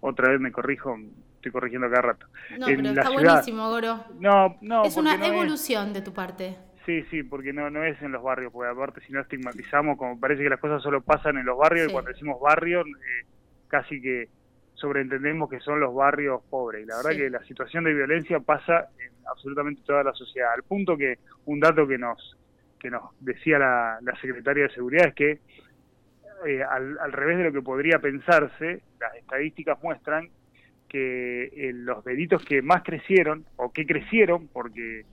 Otra 0.00 0.28
vez 0.28 0.38
me 0.38 0.52
corrijo, 0.52 0.96
estoy 1.38 1.52
corrigiendo 1.52 1.88
cada 1.88 2.02
rato. 2.02 2.26
No, 2.58 2.66
pero 2.66 2.88
está 2.90 3.10
buenísimo, 3.10 3.68
Goro. 3.70 4.04
No, 4.20 4.56
no. 4.60 4.84
Es 4.84 4.96
una 4.96 5.14
evolución 5.26 5.92
de 5.92 6.02
tu 6.02 6.12
parte. 6.12 6.56
Sí, 6.84 7.04
sí, 7.10 7.22
porque 7.22 7.52
no, 7.52 7.68
no 7.70 7.84
es 7.84 8.00
en 8.02 8.12
los 8.12 8.22
barrios, 8.22 8.52
porque 8.52 8.70
aparte 8.70 9.00
si 9.06 9.12
no 9.12 9.20
estigmatizamos, 9.20 9.98
como 9.98 10.18
parece 10.18 10.42
que 10.42 10.48
las 10.48 10.60
cosas 10.60 10.82
solo 10.82 11.02
pasan 11.02 11.36
en 11.36 11.44
los 11.44 11.58
barrios, 11.58 11.88
y 11.88 11.92
cuando 11.92 12.10
decimos 12.10 12.40
barrio, 12.40 12.80
eh, 12.80 13.26
casi 13.68 14.00
que 14.00 14.28
sobreentendemos 14.74 15.50
que 15.50 15.60
son 15.60 15.80
los 15.80 15.94
barrios 15.94 16.40
pobres. 16.48 16.82
Y 16.82 16.86
la 16.86 16.96
verdad 16.96 17.10
que 17.10 17.30
la 17.30 17.44
situación 17.44 17.84
de 17.84 17.94
violencia 17.94 18.40
pasa 18.40 18.88
en 18.98 19.12
absolutamente 19.26 19.82
toda 19.84 20.02
la 20.02 20.14
sociedad. 20.14 20.52
Al 20.54 20.62
punto 20.62 20.96
que 20.96 21.18
un 21.46 21.60
dato 21.60 21.86
que 21.86 21.98
nos, 21.98 22.36
que 22.78 22.90
nos 22.90 23.02
decía 23.20 23.58
la, 23.58 23.98
secretaria 24.20 24.64
de 24.64 24.70
Seguridad 24.70 25.08
es 25.08 25.14
que, 25.14 25.40
eh, 26.46 26.62
al, 26.62 27.12
revés 27.12 27.38
de 27.38 27.44
lo 27.44 27.52
que 27.52 27.62
podría 27.62 27.98
pensarse, 27.98 28.80
las 29.00 29.14
estadísticas 29.16 29.78
muestran 29.82 30.30
que 30.88 31.44
eh, 31.44 31.72
los 31.74 32.04
delitos 32.04 32.44
que 32.44 32.62
más 32.62 32.82
crecieron, 32.82 33.44
o 33.56 33.72
que 33.72 33.86
crecieron, 33.86 34.48
porque 34.48 35.04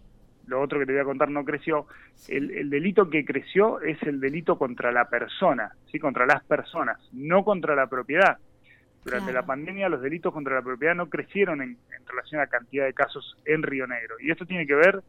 lo 0.47 0.61
otro 0.61 0.79
que 0.79 0.85
te 0.85 0.93
voy 0.93 1.01
a 1.01 1.05
contar 1.05 1.29
no 1.29 1.43
creció, 1.43 1.87
el, 2.27 2.51
el, 2.51 2.69
delito 2.69 3.09
que 3.09 3.25
creció 3.25 3.81
es 3.81 4.01
el 4.03 4.19
delito 4.19 4.57
contra 4.57 4.91
la 4.91 5.09
persona, 5.09 5.71
¿sí? 5.91 5.99
contra 5.99 6.25
las 6.25 6.43
personas, 6.43 6.99
no 7.11 7.43
contra 7.43 7.75
la 7.75 7.87
propiedad. 7.87 8.37
Durante 9.05 9.31
la 9.31 9.45
pandemia 9.45 9.87
los 9.87 10.01
delitos 10.01 10.33
contra 10.33 10.55
la 10.55 10.63
propiedad 10.63 10.95
no 10.95 11.09
crecieron 11.09 11.61
en, 11.61 11.77
relación 12.07 12.41
a 12.41 12.45
la 12.45 12.49
cantidad 12.49 12.85
de 12.85 12.93
casos 12.93 13.37
en 13.45 13.61
Río 13.61 13.85
Negro. 13.85 14.15
Y 14.19 14.31
esto 14.31 14.47
tiene 14.47 14.65
que 14.65 14.73
ver 14.73 15.03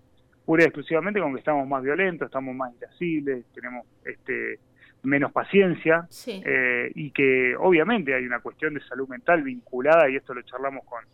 pura 0.45 0.63
y 0.63 0.67
exclusivamente 0.67 1.19
con 1.19 1.33
que 1.33 1.39
estamos 1.39 1.67
más 1.67 1.83
violentos, 1.83 2.27
estamos 2.27 2.55
más 2.55 2.75
irascibles, 2.77 3.47
tenemos 3.55 3.87
este 4.05 4.59
menos 5.07 5.33
paciencia 5.33 6.07
eh, 6.27 6.91
y 6.95 7.11
que 7.11 7.55
obviamente 7.57 8.15
hay 8.15 8.27
una 8.27 8.41
cuestión 8.41 8.75
de 8.75 8.81
salud 8.81 9.09
mental 9.09 9.43
vinculada, 9.43 10.09
y 10.11 10.17
esto 10.17 10.35
lo 10.35 10.43
charlamos 10.43 10.85
con 10.85 11.05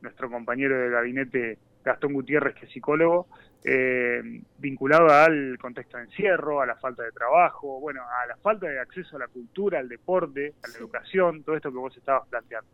nuestro 0.00 0.30
compañero 0.30 0.78
de 0.78 0.90
gabinete 0.90 1.58
Gastón 1.84 2.14
Gutiérrez, 2.14 2.54
que 2.54 2.66
es 2.66 2.72
psicólogo, 2.72 3.28
eh, 3.64 4.22
vinculado 4.58 5.08
al 5.08 5.58
contexto 5.58 5.96
de 5.98 6.04
encierro, 6.04 6.60
a 6.60 6.66
la 6.66 6.76
falta 6.76 7.02
de 7.02 7.12
trabajo, 7.12 7.80
bueno, 7.80 8.02
a 8.02 8.26
la 8.26 8.36
falta 8.36 8.68
de 8.68 8.78
acceso 8.78 9.16
a 9.16 9.20
la 9.20 9.28
cultura, 9.28 9.78
al 9.78 9.88
deporte, 9.88 10.54
a 10.62 10.68
la 10.68 10.78
educación, 10.78 11.42
todo 11.42 11.56
esto 11.56 11.70
que 11.70 11.78
vos 11.78 11.96
estabas 11.96 12.28
planteando. 12.28 12.70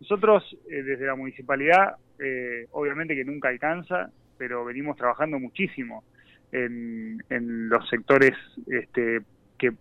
Nosotros, 0.00 0.56
eh, 0.68 0.82
desde 0.82 1.06
la 1.06 1.14
municipalidad, 1.14 1.96
eh, 2.18 2.66
obviamente 2.72 3.14
que 3.14 3.24
nunca 3.24 3.48
alcanza, 3.48 4.10
pero 4.36 4.64
venimos 4.64 4.96
trabajando 4.96 5.38
muchísimo 5.38 6.04
en, 6.50 7.22
en 7.30 7.68
los 7.68 7.88
sectores 7.88 8.34
este, 8.66 9.20
que 9.62 9.72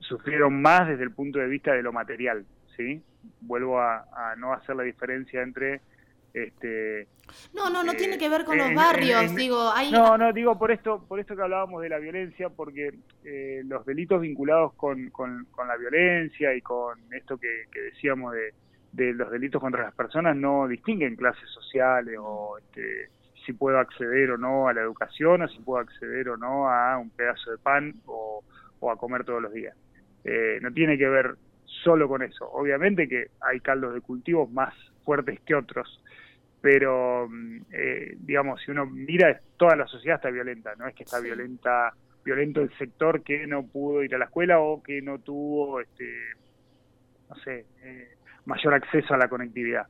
sufrieron 0.00 0.60
más 0.60 0.88
desde 0.88 1.04
el 1.04 1.12
punto 1.12 1.38
de 1.38 1.46
vista 1.46 1.72
de 1.72 1.82
lo 1.82 1.92
material, 1.92 2.44
¿sí? 2.76 3.00
Vuelvo 3.42 3.80
a, 3.80 4.04
a 4.12 4.34
no 4.36 4.52
hacer 4.52 4.74
la 4.74 4.82
diferencia 4.82 5.40
entre 5.42 5.80
este, 6.32 7.08
no, 7.52 7.70
no, 7.70 7.82
no 7.82 7.94
tiene 7.94 8.16
que 8.16 8.28
ver 8.28 8.44
con 8.44 8.56
los 8.56 8.72
barrios, 8.74 9.34
digo, 9.34 9.72
No, 9.90 10.16
no, 10.16 10.32
digo 10.32 10.56
por 10.58 10.70
esto, 10.70 11.04
por 11.08 11.18
esto 11.18 11.34
que 11.34 11.42
hablábamos 11.42 11.82
de 11.82 11.88
la 11.88 11.98
violencia, 11.98 12.48
porque 12.48 12.92
eh, 13.24 13.62
los 13.64 13.84
delitos 13.84 14.20
vinculados 14.20 14.74
con, 14.74 15.10
con, 15.10 15.46
la 15.66 15.76
violencia 15.76 16.54
y 16.54 16.60
con 16.60 16.98
esto 17.12 17.36
que, 17.36 17.66
decíamos 17.72 18.32
de, 18.34 18.54
de, 18.92 19.12
los 19.12 19.30
delitos 19.30 19.60
contra 19.60 19.82
las 19.82 19.94
personas 19.94 20.36
no 20.36 20.68
distinguen 20.68 21.16
clases 21.16 21.48
sociales 21.50 22.16
o 22.20 22.58
este, 22.58 23.10
si 23.44 23.52
puedo 23.52 23.78
acceder 23.78 24.32
o 24.32 24.38
no 24.38 24.68
a 24.68 24.72
la 24.72 24.82
educación 24.82 25.42
o 25.42 25.48
si 25.48 25.58
puedo 25.60 25.80
acceder 25.80 26.28
o 26.28 26.36
no 26.36 26.68
a 26.68 26.96
un 26.98 27.10
pedazo 27.10 27.50
de 27.50 27.58
pan 27.58 27.94
o, 28.06 28.44
a 28.88 28.96
comer 28.96 29.24
todos 29.24 29.42
los 29.42 29.52
días. 29.52 29.76
Eh, 30.24 30.58
no 30.62 30.72
tiene 30.72 30.96
que 30.96 31.08
ver 31.08 31.34
solo 31.64 32.08
con 32.08 32.22
eso. 32.22 32.48
Obviamente 32.52 33.08
que 33.08 33.26
hay 33.40 33.60
caldos 33.60 33.94
de 33.94 34.00
cultivos 34.00 34.50
más 34.50 34.72
fuertes 35.04 35.40
que 35.40 35.54
otros, 35.54 36.02
pero 36.60 37.26
mm, 37.28 37.62
eh, 37.72 38.16
digamos, 38.20 38.60
si 38.62 38.70
uno 38.70 38.86
mira, 38.86 39.40
toda 39.56 39.76
la 39.76 39.86
sociedad 39.86 40.16
está 40.16 40.30
violenta, 40.30 40.74
no 40.76 40.86
es 40.86 40.94
que 40.94 41.04
está 41.04 41.20
violenta 41.20 41.92
violento 42.24 42.60
el 42.60 42.70
sector 42.76 43.22
que 43.22 43.46
no 43.46 43.66
pudo 43.66 44.02
ir 44.02 44.14
a 44.14 44.18
la 44.18 44.26
escuela 44.26 44.60
o 44.60 44.82
que 44.82 45.00
no 45.00 45.18
tuvo, 45.18 45.80
este, 45.80 46.04
no 47.28 47.36
sé, 47.36 47.64
eh, 47.82 48.08
mayor 48.44 48.74
acceso 48.74 49.14
a 49.14 49.18
la 49.18 49.28
conectividad. 49.28 49.86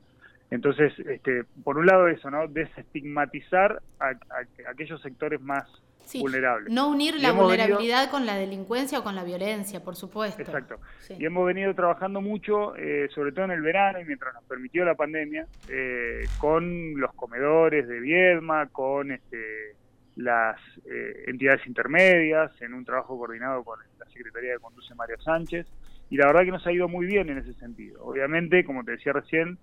Entonces, 0.51 0.93
este, 0.99 1.43
por 1.63 1.77
un 1.77 1.87
lado 1.87 2.07
eso, 2.07 2.29
¿no? 2.29 2.47
Desestigmatizar 2.47 3.81
a 3.99 4.13
aquellos 4.69 5.01
sectores 5.01 5.41
más 5.41 5.65
no 6.69 6.89
unir 6.89 7.15
la 7.15 7.31
vulnerabilidad 7.31 8.09
con 8.09 8.25
la 8.25 8.35
delincuencia 8.35 8.99
o 8.99 9.03
con 9.03 9.15
la 9.15 9.23
violencia, 9.23 9.83
por 9.83 9.95
supuesto. 9.95 10.41
Exacto. 10.41 10.79
Y 11.17 11.25
hemos 11.25 11.45
venido 11.45 11.73
trabajando 11.73 12.21
mucho, 12.21 12.75
eh, 12.75 13.07
sobre 13.13 13.31
todo 13.31 13.45
en 13.45 13.51
el 13.51 13.61
verano 13.61 13.99
y 13.99 14.05
mientras 14.05 14.33
nos 14.33 14.43
permitió 14.43 14.83
la 14.83 14.95
pandemia, 14.95 15.47
eh, 15.69 16.23
con 16.37 16.99
los 16.99 17.13
comedores 17.13 17.87
de 17.87 17.99
Viedma, 17.99 18.67
con 18.67 19.11
este, 19.11 19.75
las 20.15 20.57
eh, 20.85 21.23
entidades 21.27 21.65
intermedias, 21.65 22.51
en 22.61 22.73
un 22.73 22.83
trabajo 22.83 23.17
coordinado 23.17 23.63
con 23.63 23.79
la 23.99 24.05
Secretaría 24.07 24.53
de 24.53 24.59
Conduce 24.59 24.93
Mario 24.95 25.19
Sánchez. 25.21 25.65
Y 26.09 26.17
la 26.17 26.27
verdad 26.27 26.43
que 26.43 26.51
nos 26.51 26.67
ha 26.67 26.73
ido 26.73 26.89
muy 26.89 27.05
bien 27.05 27.29
en 27.29 27.37
ese 27.37 27.53
sentido. 27.53 28.03
Obviamente, 28.03 28.65
como 28.65 28.83
te 28.83 28.91
decía 28.91 29.13
recién, 29.13 29.57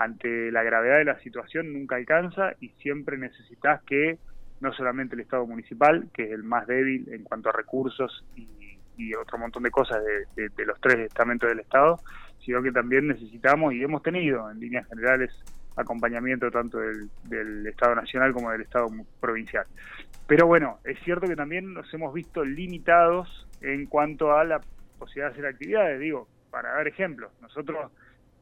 ante 0.00 0.50
la 0.50 0.62
gravedad 0.62 0.96
de 0.96 1.04
la 1.04 1.20
situación 1.20 1.74
nunca 1.74 1.96
alcanza 1.96 2.54
y 2.58 2.70
siempre 2.80 3.18
necesitas 3.18 3.82
que 3.82 4.18
no 4.60 4.72
solamente 4.72 5.14
el 5.14 5.20
Estado 5.20 5.46
municipal, 5.46 6.08
que 6.14 6.24
es 6.24 6.30
el 6.30 6.42
más 6.42 6.66
débil 6.66 7.06
en 7.12 7.22
cuanto 7.22 7.50
a 7.50 7.52
recursos 7.52 8.24
y, 8.34 8.48
otro 9.18 9.38
montón 9.38 9.62
de 9.62 9.70
cosas 9.70 10.02
de, 10.36 10.64
los 10.66 10.78
tres 10.78 10.98
estamentos 10.98 11.48
del 11.48 11.60
Estado, 11.60 11.98
sino 12.44 12.62
que 12.62 12.70
también 12.70 13.08
necesitamos 13.08 13.72
y 13.72 13.82
hemos 13.82 14.02
tenido 14.02 14.50
en 14.50 14.60
líneas 14.60 14.86
generales 14.88 15.30
acompañamiento 15.74 16.50
tanto 16.50 16.78
del, 16.78 17.66
Estado 17.66 17.94
Nacional 17.94 18.34
como 18.34 18.50
del 18.50 18.60
Estado 18.60 18.88
provincial. 19.18 19.64
Pero 20.26 20.46
bueno, 20.46 20.80
es 20.84 20.98
cierto 21.00 21.26
que 21.26 21.36
también 21.36 21.72
nos 21.72 21.92
hemos 21.94 22.12
visto 22.12 22.44
limitados 22.44 23.48
en 23.62 23.86
cuanto 23.86 24.36
a 24.36 24.44
la 24.44 24.60
posibilidad 24.98 25.28
de 25.28 25.32
hacer 25.32 25.46
actividades. 25.46 26.00
Digo, 26.00 26.28
para 26.50 26.72
dar 26.74 26.86
ejemplos, 26.86 27.32
nosotros 27.40 27.90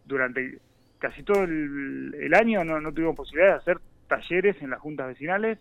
durante 0.07 0.59
casi 0.99 1.23
todo 1.23 1.45
el, 1.45 2.33
año 2.35 2.65
no, 2.65 2.81
no 2.81 2.93
tuvimos 2.93 3.17
posibilidad 3.17 3.53
de 3.53 3.59
hacer 3.59 3.79
talleres 4.09 4.61
en 4.63 4.71
las 4.71 4.81
juntas 4.81 5.09
vecinales 5.09 5.59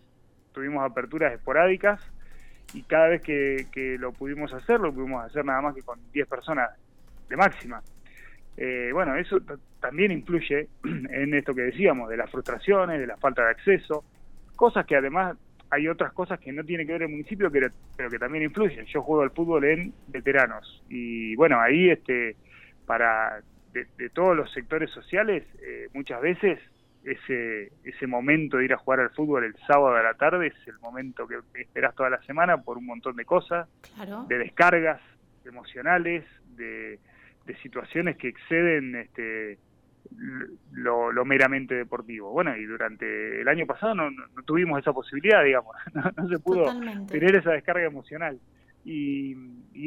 tuvimos 0.58 0.84
aperturas 0.84 1.32
esporádicas 1.32 2.00
y 2.74 2.82
cada 2.82 3.08
vez 3.08 3.22
que, 3.22 3.96
lo 3.98 4.12
pudimos 4.12 4.52
hacer, 4.52 4.80
lo 4.80 4.92
pudimos 4.92 5.24
hacer 5.24 5.44
nada 5.44 5.60
más 5.60 5.74
que 5.74 5.82
con 5.82 5.98
10 6.12 6.26
personas 6.26 6.70
de 7.28 7.36
máxima. 7.36 7.80
Eh, 8.56 8.90
bueno, 8.92 9.14
eso 9.16 9.38
también 9.80 10.10
influye 10.10 10.68
en 10.84 11.34
esto 11.34 11.54
que 11.54 11.62
decíamos, 11.62 12.08
de 12.08 12.16
las 12.16 12.28
frustraciones, 12.28 12.98
de 12.98 13.06
la 13.06 13.16
falta 13.16 13.44
de 13.44 13.50
acceso, 13.50 14.04
cosas 14.56 14.84
que 14.84 14.96
además 14.96 15.36
hay 15.70 15.86
otras 15.86 16.12
cosas 16.12 16.40
que 16.40 16.50
no 16.50 16.64
tiene 16.64 16.84
que 16.84 16.92
ver 16.92 17.02
el 17.02 17.10
municipio, 17.10 17.50
pero, 17.50 17.68
pero 17.96 18.10
que 18.10 18.18
también 18.18 18.42
influyen. 18.42 18.84
Yo 18.86 19.02
juego 19.02 19.22
al 19.22 19.30
fútbol 19.30 19.64
en 19.64 19.92
veteranos 20.08 20.82
y 20.88 21.36
bueno, 21.36 21.60
ahí 21.60 21.90
este 21.90 22.34
para 22.84 23.42
de, 23.96 24.10
todos 24.10 24.36
los 24.36 24.50
sectores 24.52 24.90
sociales, 24.90 25.44
eh, 25.62 25.88
muchas 25.92 26.20
veces 26.20 26.58
ese, 27.04 27.72
ese 27.84 28.06
momento 28.06 28.58
de 28.58 28.66
ir 28.66 28.72
a 28.72 28.76
jugar 28.76 29.00
al 29.00 29.10
fútbol 29.10 29.44
el 29.44 29.54
sábado 29.66 29.96
a 29.96 30.02
la 30.02 30.14
tarde 30.14 30.48
es 30.48 30.54
el 30.66 30.78
momento 30.80 31.26
que 31.26 31.38
esperas 31.60 31.94
toda 31.94 32.10
la 32.10 32.22
semana 32.22 32.58
por 32.58 32.78
un 32.78 32.86
montón 32.86 33.16
de 33.16 33.24
cosas, 33.24 33.68
de 34.28 34.38
descargas 34.38 35.00
emocionales, 35.44 36.24
de, 36.56 36.98
situaciones 37.62 38.18
que 38.18 38.28
exceden 38.28 38.94
este, 38.94 39.58
lo, 40.72 41.24
meramente 41.24 41.74
deportivo. 41.74 42.30
Bueno, 42.30 42.54
y 42.54 42.64
durante 42.66 43.40
el 43.40 43.48
año 43.48 43.64
pasado 43.64 43.94
no, 43.94 44.10
tuvimos 44.44 44.78
esa 44.78 44.92
posibilidad, 44.92 45.42
digamos, 45.42 45.74
no, 45.94 46.28
se 46.28 46.38
pudo 46.40 46.66
tener 47.06 47.36
esa 47.36 47.52
descarga 47.52 47.86
emocional. 47.86 48.38
Y, 48.84 49.36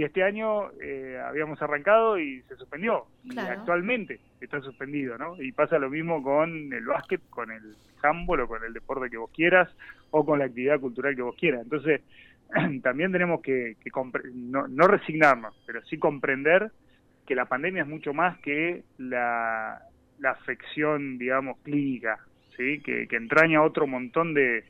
este 0.04 0.24
año 0.24 0.72
eh, 0.82 1.22
habíamos 1.24 1.62
arrancado 1.62 2.18
y 2.18 2.42
se 2.44 2.56
suspendió. 2.56 3.06
Y 3.24 3.38
actualmente 3.38 4.20
está 4.40 4.60
suspendido, 4.62 5.18
¿no? 5.18 5.40
Y 5.42 5.52
pasa 5.52 5.78
lo 5.80 5.90
mismo 5.90 6.24
con 6.24 6.74
el 6.74 6.86
básquet, 6.86 7.22
con 7.30 7.52
el 7.52 7.76
handball 8.02 8.42
o 8.42 8.48
con 8.48 8.64
el 8.64 8.74
deporte 8.74 9.10
que 9.10 9.18
vos 9.18 9.30
quieras 9.32 9.70
o 10.12 10.26
con 10.26 10.40
la 10.40 10.46
actividad 10.46 10.80
cultural 10.80 11.16
que 11.16 11.22
vos 11.22 11.36
quieras. 11.36 11.62
Entonces, 11.64 12.02
también 12.84 13.12
tenemos 13.12 13.42
que, 13.42 13.76
no, 14.34 14.68
no 14.68 14.88
resignarnos, 14.88 15.56
pero 15.66 15.84
sí 15.84 15.98
comprender 15.98 16.72
que 17.26 17.36
la 17.36 17.46
pandemia 17.46 17.84
es 17.84 17.88
mucho 17.88 18.14
más 18.14 18.38
que 18.40 18.84
la, 18.98 19.82
la 20.20 20.32
afección, 20.32 21.18
digamos, 21.18 21.58
clínica, 21.64 22.20
¿sí? 22.58 22.80
que, 22.80 23.08
entraña 23.12 23.64
otro 23.64 23.88
montón 23.88 24.34
de, 24.34 24.64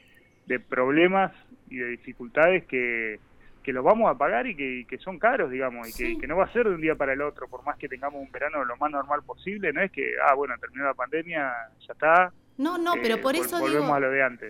de 0.48 0.60
problemas 0.60 1.32
y 1.70 1.78
de 1.78 1.88
dificultades 1.88 2.66
que, 2.66 3.20
que 3.62 3.74
los 3.74 3.84
vamos 3.84 4.10
a 4.10 4.18
pagar 4.18 4.48
y 4.48 4.56
que, 4.56 4.98
son 5.00 5.20
caros, 5.20 5.52
digamos, 5.52 5.88
y 6.00 6.18
que, 6.18 6.28
no 6.28 6.38
va 6.38 6.46
a 6.46 6.54
ser 6.54 6.68
de 6.68 6.76
un 6.76 6.82
día 6.82 6.96
para 6.96 7.14
el 7.14 7.22
otro, 7.22 7.48
por 7.48 7.64
más 7.64 7.78
que 7.78 7.88
tengamos 7.88 8.22
un 8.22 8.32
verano 8.32 8.64
lo 8.66 8.78
más 8.78 8.92
normal 8.92 9.24
posible, 9.24 9.72
no 9.74 9.82
es 9.82 9.92
que, 9.92 10.16
ah, 10.28 10.34
bueno, 10.36 10.56
terminó 10.60 10.86
la 10.86 10.94
pandemia, 10.94 11.52
ya 11.88 11.94
está, 11.94 12.32
no, 12.62 12.78
no, 12.78 12.94
pero 13.02 13.20
por 13.22 13.36
eso 13.36 13.58
digo. 13.66 13.92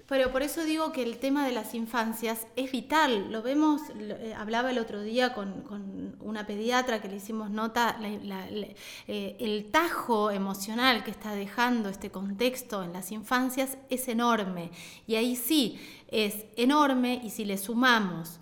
Pero 0.09 0.31
por 0.33 0.41
eso 0.41 0.65
digo 0.65 0.91
que 0.91 1.01
el 1.01 1.17
tema 1.17 1.45
de 1.45 1.53
las 1.53 1.73
infancias 1.73 2.45
es 2.57 2.69
vital. 2.69 3.31
Lo 3.31 3.41
vemos, 3.41 3.83
eh, 3.97 4.33
hablaba 4.37 4.71
el 4.71 4.79
otro 4.79 5.01
día 5.01 5.33
con, 5.33 6.17
una 6.19 6.45
pediatra 6.45 7.01
que 7.01 7.07
le 7.07 7.15
hicimos 7.15 7.49
nota, 7.49 7.97
eh, 9.07 9.37
el 9.39 9.71
tajo 9.71 10.29
emocional 10.29 11.05
que 11.05 11.11
está 11.11 11.35
dejando 11.35 11.87
este 11.87 12.11
contexto 12.11 12.83
en 12.83 12.91
las 12.91 13.13
infancias 13.13 13.77
es 13.89 14.09
enorme. 14.09 14.71
Y 15.07 15.15
ahí 15.15 15.37
sí, 15.37 15.79
es 16.09 16.45
enorme 16.57 17.21
y 17.23 17.29
si 17.29 17.45
le 17.45 17.57
sumamos 17.57 18.41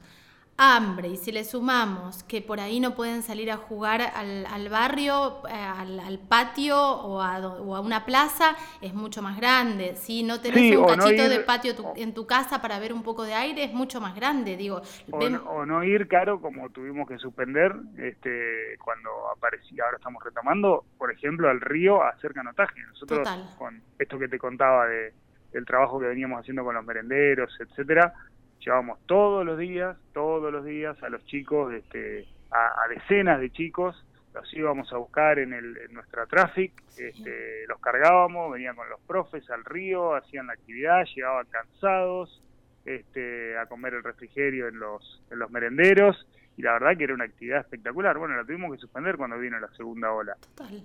hambre 0.59 1.07
y 1.07 1.15
si 1.15 1.31
le 1.31 1.45
sumamos 1.45 2.23
que 2.23 2.41
por 2.41 2.59
ahí 2.59 2.81
no 2.81 2.93
pueden 2.93 3.23
salir 3.23 3.49
a 3.49 3.55
jugar 3.55 4.01
al, 4.01 4.69
barrio, 4.69 5.41
eh, 5.47 5.53
al, 5.53 6.19
patio 6.27 6.77
o 6.77 7.21
a, 7.21 7.79
una 7.79 8.05
plaza, 8.05 8.57
es 8.81 8.93
mucho 8.93 9.21
más 9.21 9.37
grande. 9.37 9.95
Si 9.95 10.21
no 10.21 10.41
tenés 10.41 10.75
un 10.75 10.85
cachito 10.85 11.29
de 11.29 11.39
patio 11.39 11.73
en 11.95 12.13
tu 12.13 12.27
casa 12.27 12.61
para 12.61 12.77
ver 12.77 12.91
un 12.91 13.03
poco 13.03 13.23
de 13.23 13.33
aire, 13.33 13.63
es 13.63 13.73
mucho 13.73 14.01
más 14.01 14.13
grande. 14.15 14.57
Digo, 14.57 14.81
o, 15.11 15.65
no, 15.65 15.83
ir 15.85 16.09
caro 16.09 16.41
como 16.41 16.69
tuvimos 16.69 17.07
que 17.07 17.17
suspender 17.17 17.73
este, 17.97 18.77
cuando 18.83 19.09
aparecía, 19.33 19.85
ahora 19.85 19.97
estamos 19.97 20.21
retomando, 20.23 20.83
por 20.97 21.09
ejemplo, 21.09 21.49
al 21.49 21.61
río 21.61 22.03
a 22.03 22.09
hacer 22.09 22.33
canotaje. 22.33 22.81
Nosotros 22.81 23.27
con 23.57 23.81
esto 23.97 24.19
que 24.19 24.27
te 24.27 24.37
contaba 24.37 24.87
de, 24.87 25.13
del 25.53 25.65
trabajo 25.65 25.99
que 25.99 26.07
veníamos 26.07 26.39
haciendo 26.39 26.63
con 26.63 26.75
los 26.75 26.85
merenderos, 26.85 27.55
etcétera, 27.59 28.13
llevábamos 28.59 28.99
todos 29.05 29.45
los 29.45 29.57
días, 29.57 29.97
todos 30.13 30.51
los 30.51 30.65
días 30.65 31.01
a 31.03 31.09
los 31.09 31.23
chicos, 31.25 31.73
este, 31.73 32.27
a, 32.51 32.87
decenas 32.89 33.39
de 33.39 33.49
chicos, 33.51 34.05
los 34.33 34.53
íbamos 34.53 34.91
a 34.93 34.97
buscar 34.97 35.39
en, 35.39 35.53
el, 35.53 35.77
en 35.77 35.93
nuestra 35.93 36.25
traffic, 36.25 36.71
este, 36.97 37.65
los 37.67 37.79
cargábamos, 37.79 38.51
venían 38.51 38.75
con 38.75 38.89
los 38.89 38.99
profes 39.01 39.49
al 39.49 39.65
río, 39.65 40.15
hacían 40.15 40.47
la 40.47 40.53
actividad, 40.53 41.05
llegaban 41.15 41.47
cansados 41.49 42.41
este, 42.85 43.57
a 43.57 43.65
comer 43.65 43.95
el 43.95 44.03
refrigerio 44.03 44.67
en 44.67 44.79
los, 44.79 45.23
en 45.31 45.39
los 45.39 45.49
merenderos 45.51 46.27
y 46.57 46.61
la 46.61 46.73
verdad 46.73 46.97
que 46.97 47.05
era 47.05 47.13
una 47.13 47.23
actividad 47.23 47.61
espectacular. 47.61 48.17
Bueno, 48.17 48.35
la 48.35 48.43
tuvimos 48.43 48.71
que 48.73 48.81
suspender 48.81 49.15
cuando 49.15 49.39
vino 49.39 49.59
la 49.59 49.69
segunda 49.69 50.11
ola. 50.11 50.35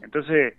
Entonces, 0.02 0.54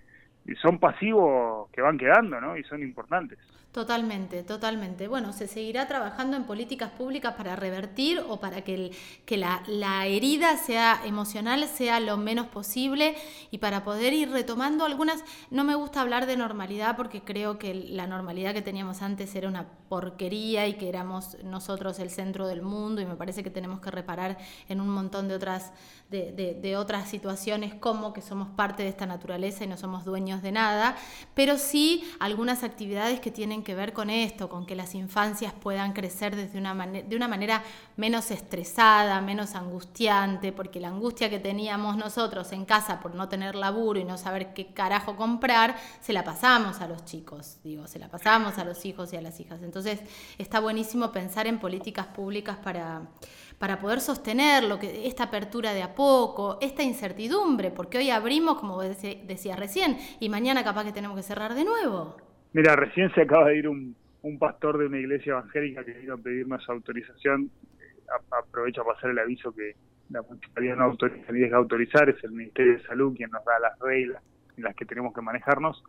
son 0.60 0.78
pasivos 0.78 1.70
que 1.70 1.80
van 1.80 1.98
quedando, 1.98 2.40
¿no? 2.40 2.56
Y 2.56 2.62
son 2.64 2.82
importantes. 2.82 3.38
Totalmente, 3.76 4.42
totalmente. 4.42 5.06
Bueno, 5.06 5.34
se 5.34 5.46
seguirá 5.46 5.86
trabajando 5.86 6.38
en 6.38 6.44
políticas 6.44 6.90
públicas 6.92 7.34
para 7.34 7.56
revertir 7.56 8.24
o 8.26 8.40
para 8.40 8.62
que, 8.64 8.74
el, 8.74 8.90
que 9.26 9.36
la, 9.36 9.62
la, 9.66 10.06
herida 10.06 10.56
sea 10.56 11.02
emocional 11.04 11.68
sea 11.68 12.00
lo 12.00 12.16
menos 12.16 12.46
posible 12.46 13.14
y 13.50 13.58
para 13.58 13.84
poder 13.84 14.14
ir 14.14 14.30
retomando 14.30 14.86
algunas, 14.86 15.22
no 15.50 15.62
me 15.62 15.74
gusta 15.74 16.00
hablar 16.00 16.24
de 16.24 16.38
normalidad 16.38 16.96
porque 16.96 17.20
creo 17.20 17.58
que 17.58 17.74
la 17.74 18.06
normalidad 18.06 18.54
que 18.54 18.62
teníamos 18.62 19.02
antes 19.02 19.34
era 19.34 19.46
una 19.46 19.66
porquería 19.90 20.66
y 20.66 20.74
que 20.74 20.88
éramos 20.88 21.36
nosotros 21.44 21.98
el 21.98 22.10
centro 22.10 22.46
del 22.46 22.62
mundo 22.62 23.02
y 23.02 23.06
me 23.06 23.14
parece 23.14 23.42
que 23.42 23.50
tenemos 23.50 23.80
que 23.80 23.90
reparar 23.90 24.38
en 24.70 24.80
un 24.80 24.88
montón 24.88 25.28
de 25.28 25.34
otras, 25.34 25.72
de, 26.10 26.32
de, 26.32 26.76
otras 26.76 27.08
situaciones 27.08 27.74
como 27.74 28.12
que 28.12 28.22
somos 28.22 28.48
parte 28.48 28.82
de 28.82 28.88
esta 28.88 29.06
naturaleza 29.06 29.64
y 29.64 29.66
no 29.66 29.76
somos 29.76 30.04
dueños 30.04 30.42
de 30.42 30.52
nada, 30.52 30.96
pero 31.34 31.58
sí 31.58 32.04
algunas 32.18 32.64
actividades 32.64 33.20
que 33.20 33.30
tienen 33.30 33.62
que 33.66 33.74
ver 33.74 33.92
con 33.92 34.10
esto, 34.10 34.48
con 34.48 34.64
que 34.64 34.76
las 34.76 34.94
infancias 34.94 35.52
puedan 35.52 35.92
crecer 35.92 36.36
desde 36.36 36.56
una 36.56 36.86
de 36.86 37.16
una 37.16 37.26
manera 37.26 37.64
menos 37.96 38.30
estresada, 38.30 39.20
menos 39.20 39.56
angustiante, 39.56 40.52
porque 40.52 40.78
la 40.78 40.86
angustia 40.86 41.28
que 41.28 41.40
teníamos 41.40 41.96
nosotros 41.96 42.52
en 42.52 42.64
casa 42.64 43.00
por 43.00 43.16
no 43.16 43.28
tener 43.28 43.56
laburo 43.56 43.98
y 43.98 44.04
no 44.04 44.18
saber 44.18 44.54
qué 44.54 44.72
carajo 44.72 45.16
comprar, 45.16 45.74
se 46.00 46.12
la 46.12 46.22
pasamos 46.22 46.80
a 46.80 46.86
los 46.86 47.04
chicos, 47.04 47.58
digo, 47.64 47.88
se 47.88 47.98
la 47.98 48.08
pasamos 48.08 48.56
a 48.58 48.64
los 48.64 48.84
hijos 48.86 49.12
y 49.12 49.16
a 49.16 49.20
las 49.20 49.40
hijas. 49.40 49.60
Entonces 49.64 49.98
está 50.38 50.60
buenísimo 50.60 51.10
pensar 51.10 51.48
en 51.48 51.58
políticas 51.58 52.06
públicas 52.06 52.56
para, 52.62 53.02
para 53.58 53.80
poder 53.80 54.00
sostener 54.00 54.62
lo 54.62 54.78
que, 54.78 55.08
esta 55.08 55.24
apertura 55.24 55.74
de 55.74 55.82
a 55.82 55.96
poco, 55.96 56.58
esta 56.60 56.84
incertidumbre, 56.84 57.72
porque 57.72 57.98
hoy 57.98 58.10
abrimos, 58.10 58.60
como 58.60 58.80
decía 58.80 59.56
recién, 59.56 59.98
y 60.20 60.28
mañana 60.28 60.62
capaz 60.62 60.84
que 60.84 60.92
tenemos 60.92 61.16
que 61.16 61.24
cerrar 61.24 61.52
de 61.54 61.64
nuevo. 61.64 62.25
Mira, 62.52 62.76
recién 62.76 63.12
se 63.14 63.22
acaba 63.22 63.48
de 63.48 63.58
ir 63.58 63.68
un, 63.68 63.94
pastor 64.38 64.78
de 64.78 64.86
una 64.86 64.98
iglesia 64.98 65.32
evangélica 65.32 65.84
que 65.84 65.92
vino 65.92 66.14
a 66.14 66.18
pedirnos 66.18 66.68
autorización. 66.68 67.50
aprovecho 68.30 68.82
a 68.82 68.94
pasar 68.94 69.10
el 69.10 69.18
aviso 69.18 69.52
que 69.52 69.74
la 70.10 70.22
municipalidad 70.22 70.76
no 70.76 70.84
autoriza 70.84 71.32
ni 71.32 71.40
deja 71.40 71.56
autorizar, 71.56 72.08
es 72.08 72.22
el 72.24 72.32
Ministerio 72.32 72.72
de 72.72 72.82
Salud 72.84 73.14
quien 73.16 73.30
nos 73.30 73.44
da 73.44 73.58
las 73.60 73.78
reglas 73.78 74.22
en 74.56 74.64
las 74.64 74.74
que 74.74 74.84
tenemos 74.84 75.14
que 75.14 75.20
manejarnos, 75.20 75.82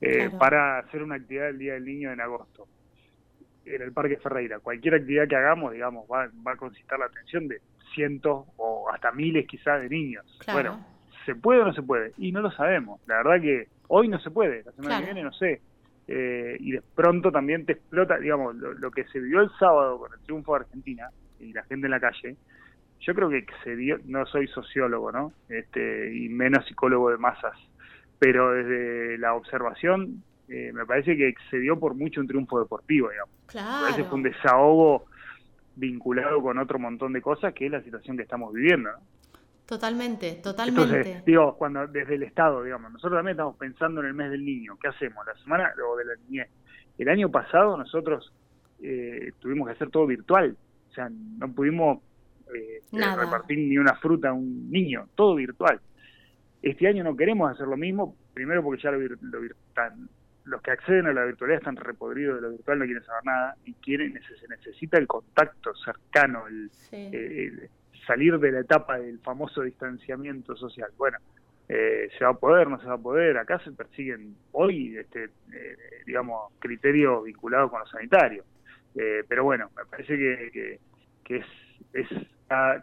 eh, 0.00 0.30
para 0.38 0.78
hacer 0.78 1.02
una 1.02 1.16
actividad 1.16 1.46
del 1.46 1.58
Día 1.58 1.74
del 1.74 1.84
Niño 1.84 2.12
en 2.12 2.20
agosto 2.20 2.66
en 3.64 3.82
el 3.82 3.92
Parque 3.92 4.16
Ferreira. 4.16 4.58
Cualquier 4.60 4.94
actividad 4.94 5.28
que 5.28 5.36
hagamos, 5.36 5.72
digamos, 5.72 6.06
va, 6.10 6.28
va 6.46 6.52
a 6.52 6.56
consistir 6.56 6.98
la 6.98 7.06
atención 7.06 7.48
de 7.48 7.60
cientos 7.94 8.46
o 8.56 8.90
hasta 8.92 9.12
miles 9.12 9.46
quizás 9.46 9.80
de 9.82 9.88
niños. 9.88 10.24
Bueno, 10.52 10.84
¿se 11.24 11.34
puede 11.34 11.60
o 11.60 11.64
no 11.66 11.72
se 11.72 11.82
puede? 11.82 12.12
Y 12.18 12.32
no 12.32 12.40
lo 12.40 12.50
sabemos. 12.50 13.00
La 13.06 13.18
verdad 13.18 13.40
que 13.40 13.68
hoy 13.88 14.08
no 14.08 14.18
se 14.20 14.30
puede, 14.30 14.62
la 14.64 14.72
semana 14.72 14.98
que 14.98 15.04
viene 15.06 15.22
no 15.22 15.32
sé. 15.32 15.60
Eh, 16.08 16.56
y 16.58 16.72
de 16.72 16.82
pronto 16.94 17.30
también 17.30 17.64
te 17.64 17.72
explota, 17.72 18.18
digamos, 18.18 18.56
lo, 18.56 18.90
que 18.90 19.04
se 19.04 19.20
vivió 19.20 19.40
el 19.40 19.50
sábado 19.58 19.98
con 19.98 20.12
el 20.12 20.20
triunfo 20.20 20.52
de 20.54 20.60
Argentina 20.60 21.08
y 21.40 21.52
la 21.52 21.62
gente 21.64 21.86
en 21.86 21.92
la 21.92 22.00
calle, 22.00 22.36
yo 23.00 23.14
creo 23.14 23.28
que 23.30 23.46
se 23.64 23.76
dio, 23.76 23.98
no 24.04 24.26
soy 24.26 24.48
sociólogo, 24.48 25.12
¿no? 25.12 25.32
Este, 25.48 26.14
y 26.14 26.28
menos 26.28 26.66
psicólogo 26.66 27.10
de 27.10 27.18
masas, 27.18 27.56
pero 28.18 28.52
desde 28.52 29.18
la 29.18 29.34
observación 29.34 30.22
eh, 30.48 30.70
me 30.72 30.86
parece 30.86 31.16
que 31.16 31.28
excedió 31.28 31.78
por 31.78 31.94
mucho 31.94 32.20
un 32.20 32.28
triunfo 32.28 32.60
deportivo, 32.60 33.10
digamos. 33.10 33.34
Claro. 33.46 33.76
Me 33.76 33.82
parece 33.82 34.02
que 34.02 34.08
fue 34.08 34.18
un 34.18 34.22
desahogo 34.24 35.06
vinculado 35.76 36.42
con 36.42 36.58
otro 36.58 36.78
montón 36.78 37.12
de 37.12 37.22
cosas 37.22 37.54
que 37.54 37.66
es 37.66 37.72
la 37.72 37.82
situación 37.82 38.16
que 38.16 38.24
estamos 38.24 38.52
viviendo, 38.52 38.90
¿no? 38.90 38.98
Totalmente, 39.72 40.34
totalmente. 40.34 40.96
Entonces, 40.96 41.24
digo, 41.24 41.56
cuando 41.56 41.86
desde 41.86 42.16
el 42.16 42.24
Estado, 42.24 42.62
digamos, 42.62 42.92
nosotros 42.92 43.16
también 43.16 43.36
estamos 43.36 43.56
pensando 43.56 44.02
en 44.02 44.08
el 44.08 44.12
mes 44.12 44.30
del 44.30 44.44
niño, 44.44 44.76
¿qué 44.78 44.88
hacemos? 44.88 45.24
La 45.24 45.34
semana 45.36 45.72
o 45.90 45.96
de 45.96 46.04
la 46.04 46.12
niñez. 46.28 46.50
El 46.98 47.08
año 47.08 47.30
pasado 47.30 47.78
nosotros 47.78 48.34
eh, 48.82 49.32
tuvimos 49.38 49.66
que 49.66 49.72
hacer 49.72 49.88
todo 49.88 50.06
virtual, 50.06 50.54
o 50.90 50.92
sea, 50.92 51.08
no 51.10 51.50
pudimos 51.54 52.00
eh, 52.54 52.82
repartir 52.92 53.60
ni 53.60 53.78
una 53.78 53.94
fruta 53.94 54.28
a 54.28 54.32
un 54.34 54.70
niño, 54.70 55.08
todo 55.14 55.36
virtual. 55.36 55.80
Este 56.60 56.86
año 56.86 57.02
no 57.02 57.16
queremos 57.16 57.50
hacer 57.50 57.66
lo 57.66 57.78
mismo, 57.78 58.14
primero 58.34 58.62
porque 58.62 58.82
ya 58.82 58.90
lo, 58.90 58.98
los 60.44 60.60
que 60.60 60.70
acceden 60.70 61.06
a 61.06 61.14
la 61.14 61.24
virtualidad 61.24 61.60
están 61.60 61.76
repodridos 61.76 62.36
de 62.36 62.42
lo 62.42 62.50
virtual, 62.50 62.78
no 62.78 62.84
quieren 62.84 63.04
saber 63.04 63.24
nada 63.24 63.56
y 63.64 63.72
quieren 63.72 64.20
se 64.38 64.48
necesita 64.48 64.98
el 64.98 65.06
contacto 65.06 65.74
cercano, 65.76 66.46
el, 66.46 66.70
el 66.92 67.70
salir 68.06 68.38
de 68.38 68.52
la 68.52 68.60
etapa 68.60 68.98
del 68.98 69.18
famoso 69.20 69.62
distanciamiento 69.62 70.56
social. 70.56 70.90
Bueno, 70.96 71.18
eh, 71.68 72.08
se 72.18 72.24
va 72.24 72.32
a 72.32 72.34
poder, 72.34 72.68
no 72.68 72.80
se 72.80 72.86
va 72.86 72.94
a 72.94 72.98
poder. 72.98 73.38
Acá 73.38 73.58
se 73.60 73.72
persiguen 73.72 74.36
hoy, 74.52 74.96
este, 74.96 75.24
eh, 75.24 75.76
digamos, 76.06 76.52
criterios 76.58 77.24
vinculados 77.24 77.70
con 77.70 77.80
lo 77.80 77.86
sanitario. 77.86 78.44
Eh, 78.94 79.24
pero 79.28 79.44
bueno, 79.44 79.70
me 79.76 79.84
parece 79.86 80.16
que, 80.16 80.80
que, 81.24 81.36
es, 81.36 81.46
es 81.94 82.08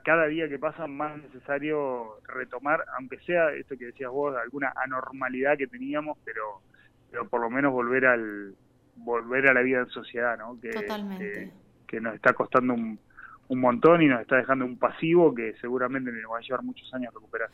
cada, 0.03 0.25
día 0.27 0.49
que 0.49 0.57
pasa 0.57 0.87
más 0.87 1.17
necesario 1.21 2.19
retomar, 2.27 2.83
aunque 2.97 3.19
sea 3.19 3.51
esto 3.51 3.77
que 3.77 3.85
decías 3.85 4.09
vos, 4.09 4.35
alguna 4.35 4.73
anormalidad 4.75 5.57
que 5.57 5.67
teníamos, 5.67 6.17
pero, 6.25 6.61
pero 7.11 7.29
por 7.29 7.41
lo 7.41 7.49
menos 7.49 7.71
volver 7.71 8.07
al 8.07 8.55
volver 8.95 9.49
a 9.49 9.53
la 9.53 9.61
vida 9.61 9.79
en 9.79 9.87
sociedad, 9.89 10.37
¿no? 10.37 10.59
Que, 10.59 11.51
que 11.87 12.01
nos 12.01 12.15
está 12.15 12.33
costando 12.33 12.73
un, 12.73 12.99
un 13.49 13.59
montón 13.59 14.01
y 14.01 14.07
nos 14.07 14.21
está 14.21 14.37
dejando 14.37 14.65
un 14.65 14.77
pasivo 14.77 15.33
que 15.33 15.53
seguramente 15.59 16.11
nos 16.11 16.31
va 16.31 16.37
a 16.37 16.41
llevar 16.41 16.63
muchos 16.63 16.91
años 16.93 17.13
recuperar. 17.13 17.49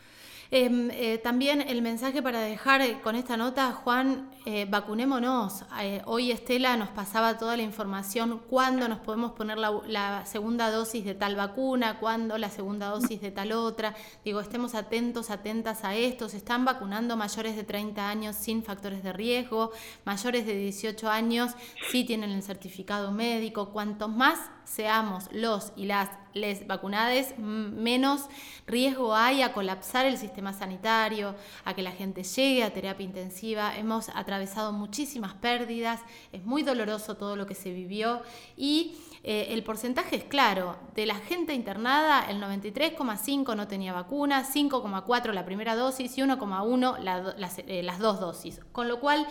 Em, 0.52 0.92
eh, 0.92 1.18
también 1.18 1.62
el 1.62 1.82
mensaje 1.82 2.22
para 2.22 2.40
dejar 2.40 2.82
eh, 2.82 3.00
con 3.02 3.16
esta 3.16 3.36
nota, 3.36 3.72
Juan, 3.72 4.30
eh, 4.46 4.68
vacunémonos. 4.70 5.66
hoy 6.06 6.32
Estela 6.32 6.78
nos 6.78 6.90
pasaba 6.90 7.38
toda 7.40 7.58
la 7.58 7.64
información, 7.64 8.42
cuándo 8.48 8.88
nos 8.88 9.00
podemos 9.00 9.32
poner 9.32 9.58
la, 9.58 10.24
segunda 10.26 10.70
dosis 10.70 11.04
de 11.04 11.16
tal 11.16 11.36
vacuna, 11.36 12.00
cuándo 12.00 12.38
la 12.38 12.50
segunda 12.52 12.88
dosis 12.88 13.22
de 13.22 13.32
tal 13.32 13.54
otra. 13.54 13.96
Digo, 14.24 14.40
estemos 14.40 14.76
atentos, 14.76 15.32
atentas 15.32 15.84
a 15.84 15.96
esto. 15.96 16.30
Se 16.30 16.38
están 16.38 16.64
vacunando 16.64 17.18
mayores 17.18 17.56
de 17.56 17.64
30 17.64 18.08
años 18.08 18.36
sin 18.36 18.64
factores 18.64 19.02
de 19.04 19.14
riesgo, 19.14 19.72
mayores 20.06 20.46
de 20.46 20.56
18 20.56 21.10
años 21.10 21.54
sí 21.90 22.04
tienen 22.04 22.30
el 22.30 22.44
certificado 22.44 23.12
médico. 23.12 23.72
Cuantos 23.72 24.10
más 24.10 24.40
seamos 24.64 25.26
los 25.32 25.72
y 25.76 25.86
las 25.86 26.10
les 26.34 26.68
vacunades, 26.68 27.38
menos 27.40 28.26
riesgo 28.68 29.16
hay 29.16 29.42
a 29.42 29.54
colapsar 29.54 30.06
el 30.06 30.18
sistema 30.18 30.35
sanitario, 30.54 31.36
a 31.64 31.74
que 31.74 31.82
la 31.82 31.92
gente 31.92 32.24
llegue 32.24 32.64
a 32.64 32.74
terapia 32.74 33.06
intensiva. 33.06 33.76
Hemos 33.78 34.10
atravesado 34.10 34.72
muchísimas 34.72 35.34
pérdidas, 35.34 36.02
es 36.32 36.44
muy 36.44 36.64
doloroso 36.64 37.16
todo 37.16 37.36
lo 37.36 37.46
que 37.46 37.56
se 37.56 37.74
vivió 37.74 38.22
y 38.56 38.98
eh, 39.24 39.48
el 39.54 39.64
porcentaje 39.64 40.16
es 40.18 40.24
claro, 40.24 40.78
de 40.94 41.06
la 41.06 41.16
gente 41.16 41.54
internada 41.54 42.30
el 42.30 42.40
93,5 42.42 43.56
no 43.56 43.68
tenía 43.68 43.92
vacuna, 43.92 44.44
5,4 44.44 45.32
la 45.32 45.46
primera 45.46 45.76
dosis 45.76 46.18
y 46.18 46.22
1,1 46.22 47.00
las, 47.00 47.60
eh, 47.60 47.82
las 47.84 48.00
dos 48.00 48.20
dosis, 48.20 48.62
con 48.72 48.88
lo 48.88 49.00
cual 49.00 49.26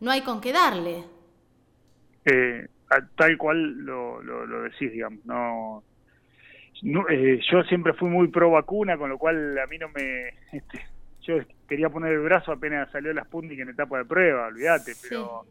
no 0.00 0.10
hay 0.10 0.20
con 0.20 0.40
qué 0.40 0.52
darle. 0.52 1.04
Eh, 2.24 2.68
tal 3.16 3.36
cual 3.38 3.78
lo, 3.78 4.22
lo, 4.22 4.62
decís, 4.62 4.92
digamos. 4.92 5.24
No, 5.24 5.82
eh, 7.08 7.40
yo 7.50 7.62
siempre 7.64 7.92
fui 7.94 8.08
muy 8.08 8.28
pro 8.28 8.50
vacuna, 8.50 8.96
con 8.96 9.10
lo 9.10 9.18
cual 9.18 9.58
a 9.58 9.66
mí 9.66 9.78
no 9.78 9.88
me... 9.88 10.28
Este, 10.52 10.80
yo 11.22 11.38
quería 11.68 11.90
poner 11.90 12.12
el 12.12 12.20
brazo 12.20 12.52
apenas 12.52 12.90
salió 12.90 13.12
la 13.12 13.24
Sputnik 13.24 13.60
en 13.60 13.70
etapa 13.70 13.98
de 13.98 14.04
prueba, 14.04 14.46
olvídate, 14.46 14.92
pero... 15.08 15.44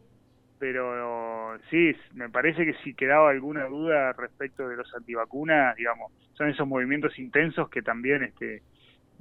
Pero 0.60 1.56
sí, 1.70 1.94
me 2.14 2.28
parece 2.30 2.64
que 2.64 2.74
si 2.82 2.92
quedaba 2.92 3.30
alguna 3.30 3.66
duda 3.66 4.12
respecto 4.14 4.68
de 4.68 4.74
los 4.74 4.92
antivacunas, 4.92 5.76
digamos, 5.76 6.10
son 6.32 6.48
esos 6.48 6.66
movimientos 6.66 7.16
intensos 7.20 7.70
que 7.70 7.80
también 7.80 8.24
este, 8.24 8.62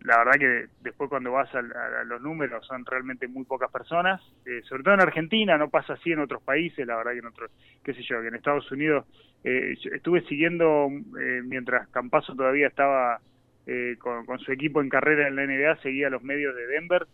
la 0.08 0.20
verdad 0.20 0.40
que 0.40 0.68
después 0.82 1.10
cuando 1.10 1.34
vas 1.34 1.54
a, 1.54 1.62
los 2.06 2.22
números 2.22 2.66
son 2.66 2.86
realmente 2.86 3.28
muy 3.28 3.44
pocas 3.44 3.70
personas, 3.70 4.22
eh, 4.46 4.62
sobre 4.64 4.82
todo 4.84 4.94
en 4.94 5.02
Argentina, 5.02 5.58
no 5.58 5.70
pasa 5.70 5.94
así 5.94 6.14
en 6.14 6.20
otros 6.20 6.42
países, 6.42 6.88
la 6.88 6.96
verdad 6.96 7.12
que 7.12 7.20
en 7.20 7.26
otros, 7.26 7.52
qué 7.84 7.94
sé 7.94 8.02
yo, 8.04 8.22
que 8.22 8.30
en 8.30 8.36
Estados 8.36 8.72
Unidos 8.72 9.06
eh, 9.44 9.76
estuve 9.92 10.22
siguiendo 10.22 10.88
eh, 11.20 11.42
mientras 11.44 11.90
Campazo 11.90 12.36
todavía 12.36 12.68
estaba 12.68 13.20
con, 14.00 14.26
con, 14.26 14.40
su 14.40 14.54
equipo 14.54 14.80
en 14.80 14.88
carrera 14.88 15.28
en 15.28 15.36
la 15.36 15.46
NBA, 15.46 15.82
seguía 15.82 16.10
los 16.10 16.24
medios 16.24 16.56
de 16.56 16.68
Denver 16.68 17.06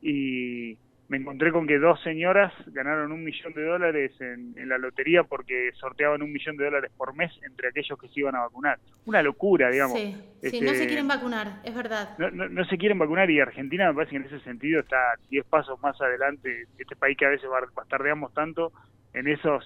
y 0.00 0.78
me 1.08 1.18
encontré 1.18 1.52
con 1.52 1.66
que 1.66 1.78
dos 1.78 2.00
señoras 2.02 2.52
ganaron 2.66 3.12
un 3.12 3.22
millón 3.22 3.52
de 3.52 3.62
dólares 3.62 4.12
en, 4.20 4.54
la 4.68 4.76
lotería 4.76 5.22
porque 5.22 5.70
sorteaban 5.74 6.22
un 6.22 6.32
millón 6.32 6.56
de 6.56 6.64
dólares 6.64 6.90
por 6.96 7.14
mes 7.14 7.32
entre 7.46 7.68
aquellos 7.68 7.98
que 7.98 8.08
se 8.08 8.20
iban 8.20 8.34
a 8.34 8.40
vacunar. 8.40 8.78
Una 9.04 9.22
locura, 9.22 9.70
digamos. 9.70 9.98
Sí, 9.98 10.16
sí 10.42 10.60
no 10.60 10.70
se 10.70 10.74
este, 10.74 10.86
quieren 10.88 11.06
vacunar, 11.06 11.60
es 11.64 11.74
verdad. 11.74 12.16
No, 12.18 12.30
no, 12.30 12.64
se 12.64 12.76
quieren 12.76 12.98
vacunar 12.98 13.30
y 13.30 13.38
Argentina 13.38 13.88
me 13.88 13.94
parece 13.94 14.10
que 14.12 14.16
en 14.16 14.24
ese 14.24 14.40
sentido 14.40 14.80
está 14.80 14.96
10 15.30 15.44
pasos 15.46 15.80
más 15.80 16.00
adelante. 16.00 16.66
Este 16.76 16.96
país 16.96 17.16
que 17.16 17.26
a 17.26 17.30
veces 17.30 17.48
bastardeamos 17.74 18.34
tanto, 18.34 18.72
en 19.14 19.28
esos, 19.28 19.64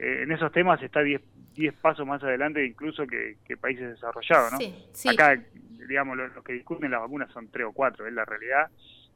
eh, 0.00 0.22
en 0.22 0.32
esos 0.32 0.50
temas 0.52 0.82
está 0.82 1.02
10 1.02 1.22
diez 1.54 1.72
pasos 1.72 2.06
más 2.06 2.22
adelante 2.22 2.62
incluso 2.66 3.06
que, 3.06 3.38
países 3.56 3.88
desarrollados, 3.88 4.52
¿no? 4.52 4.58
Sí, 4.58 4.74
sí. 4.92 5.08
Acá, 5.08 5.42
digamos, 5.88 6.14
los, 6.14 6.34
los 6.34 6.44
que 6.44 6.52
discuten 6.52 6.90
las 6.90 7.00
vacunas 7.00 7.32
son 7.32 7.48
tres 7.48 7.66
o 7.66 7.72
cuatro, 7.72 8.06
es 8.06 8.12
la 8.12 8.26
realidad 8.26 8.68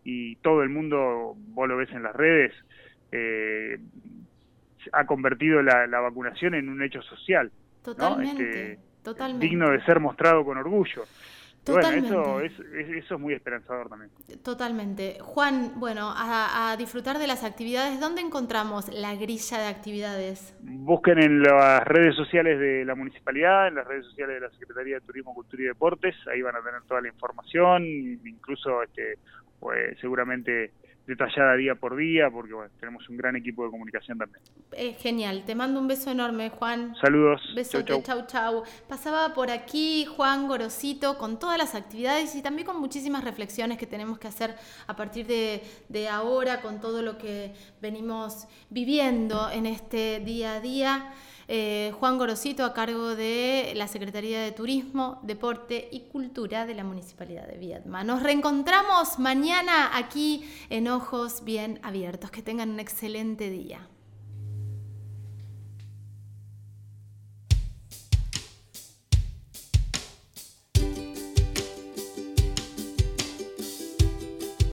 y 0.04 0.36
todo 0.36 0.62
el 0.62 0.68
mundo, 0.70 1.34
vos 1.36 1.68
lo 1.68 1.76
ves 1.76 1.90
en 1.90 2.02
las 2.02 2.14
redes, 2.14 2.52
eh, 3.12 3.78
ha 4.92 5.06
convertido 5.06 5.62
la, 5.62 5.86
vacunación 6.00 6.54
en 6.54 6.68
un 6.68 6.82
hecho 6.82 7.02
social. 7.02 7.50
Totalmente, 7.82 8.72
este, 8.72 8.78
totalmente. 9.02 9.46
Digno 9.46 9.70
de 9.70 9.84
ser 9.84 10.00
mostrado 10.00 10.44
con 10.44 10.58
orgullo. 10.58 11.04
Totalmente. 11.64 12.10
Bueno, 12.10 12.40
eso 12.40 12.62
es, 12.62 12.86
eso 13.04 13.14
es 13.16 13.20
muy 13.20 13.34
esperanzador 13.34 13.90
también. 13.90 14.10
Totalmente. 14.42 15.18
Juan, 15.20 15.72
bueno, 15.78 16.12
a, 16.16 16.74
disfrutar 16.78 17.18
de 17.18 17.26
las 17.26 17.44
actividades, 17.44 18.00
¿dónde 18.00 18.22
encontramos 18.22 18.88
la 18.88 19.14
grilla 19.14 19.58
de 19.58 19.66
actividades? 19.66 20.56
Busquen 20.62 21.22
en 21.22 21.42
las 21.42 21.84
redes 21.84 22.16
sociales 22.16 22.58
de 22.58 22.84
la 22.86 22.94
municipalidad, 22.94 23.68
en 23.68 23.74
las 23.74 23.86
redes 23.86 24.06
sociales 24.06 24.36
de 24.36 24.40
la 24.40 24.50
Secretaría 24.58 24.94
de 24.94 25.00
Turismo, 25.02 25.34
Cultura 25.34 25.62
y 25.62 25.66
Deportes, 25.66 26.14
ahí 26.32 26.40
van 26.40 26.56
a 26.56 26.62
tener 26.62 26.80
toda 26.88 27.02
la 27.02 27.08
información, 27.08 27.84
incluso 27.84 28.82
este, 28.82 29.18
pues 29.60 29.98
seguramente 30.00 30.72
detallada 31.06 31.56
día 31.56 31.74
por 31.74 31.96
día, 31.96 32.30
porque 32.30 32.52
bueno, 32.52 32.70
tenemos 32.78 33.08
un 33.08 33.16
gran 33.16 33.34
equipo 33.36 33.64
de 33.64 33.70
comunicación 33.70 34.18
también. 34.18 34.42
Es 34.72 34.96
genial, 34.98 35.42
te 35.44 35.54
mando 35.54 35.80
un 35.80 35.88
beso 35.88 36.10
enorme, 36.10 36.50
Juan. 36.50 36.94
Saludos. 37.00 37.40
Besote, 37.54 38.00
chau, 38.02 38.26
chau. 38.26 38.62
Pasaba 38.88 39.34
por 39.34 39.50
aquí 39.50 40.06
Juan 40.06 40.46
Gorosito 40.46 41.18
con 41.18 41.38
todas 41.38 41.58
las 41.58 41.74
actividades 41.74 42.34
y 42.36 42.42
también 42.42 42.66
con 42.66 42.80
muchísimas 42.80 43.24
reflexiones 43.24 43.76
que 43.76 43.86
tenemos 43.86 44.18
que 44.18 44.28
hacer 44.28 44.54
a 44.86 44.94
partir 44.94 45.26
de, 45.26 45.62
de 45.88 46.08
ahora, 46.08 46.60
con 46.60 46.80
todo 46.80 47.02
lo 47.02 47.18
que 47.18 47.52
venimos 47.82 48.46
viviendo 48.70 49.50
en 49.50 49.66
este 49.66 50.20
día 50.20 50.54
a 50.54 50.60
día. 50.60 51.12
Eh, 51.52 51.92
Juan 51.98 52.16
Gorosito 52.16 52.64
a 52.64 52.72
cargo 52.72 53.16
de 53.16 53.72
la 53.74 53.88
Secretaría 53.88 54.40
de 54.40 54.52
Turismo, 54.52 55.18
Deporte 55.24 55.88
y 55.90 56.02
Cultura 56.02 56.64
de 56.64 56.76
la 56.76 56.84
Municipalidad 56.84 57.48
de 57.48 57.58
Viedma. 57.58 58.04
Nos 58.04 58.22
reencontramos 58.22 59.18
mañana 59.18 59.90
aquí 59.92 60.48
en 60.68 60.86
Ojos 60.86 61.42
Bien 61.42 61.80
Abiertos. 61.82 62.30
Que 62.30 62.40
tengan 62.40 62.70
un 62.70 62.78
excelente 62.78 63.50
día. 63.50 63.88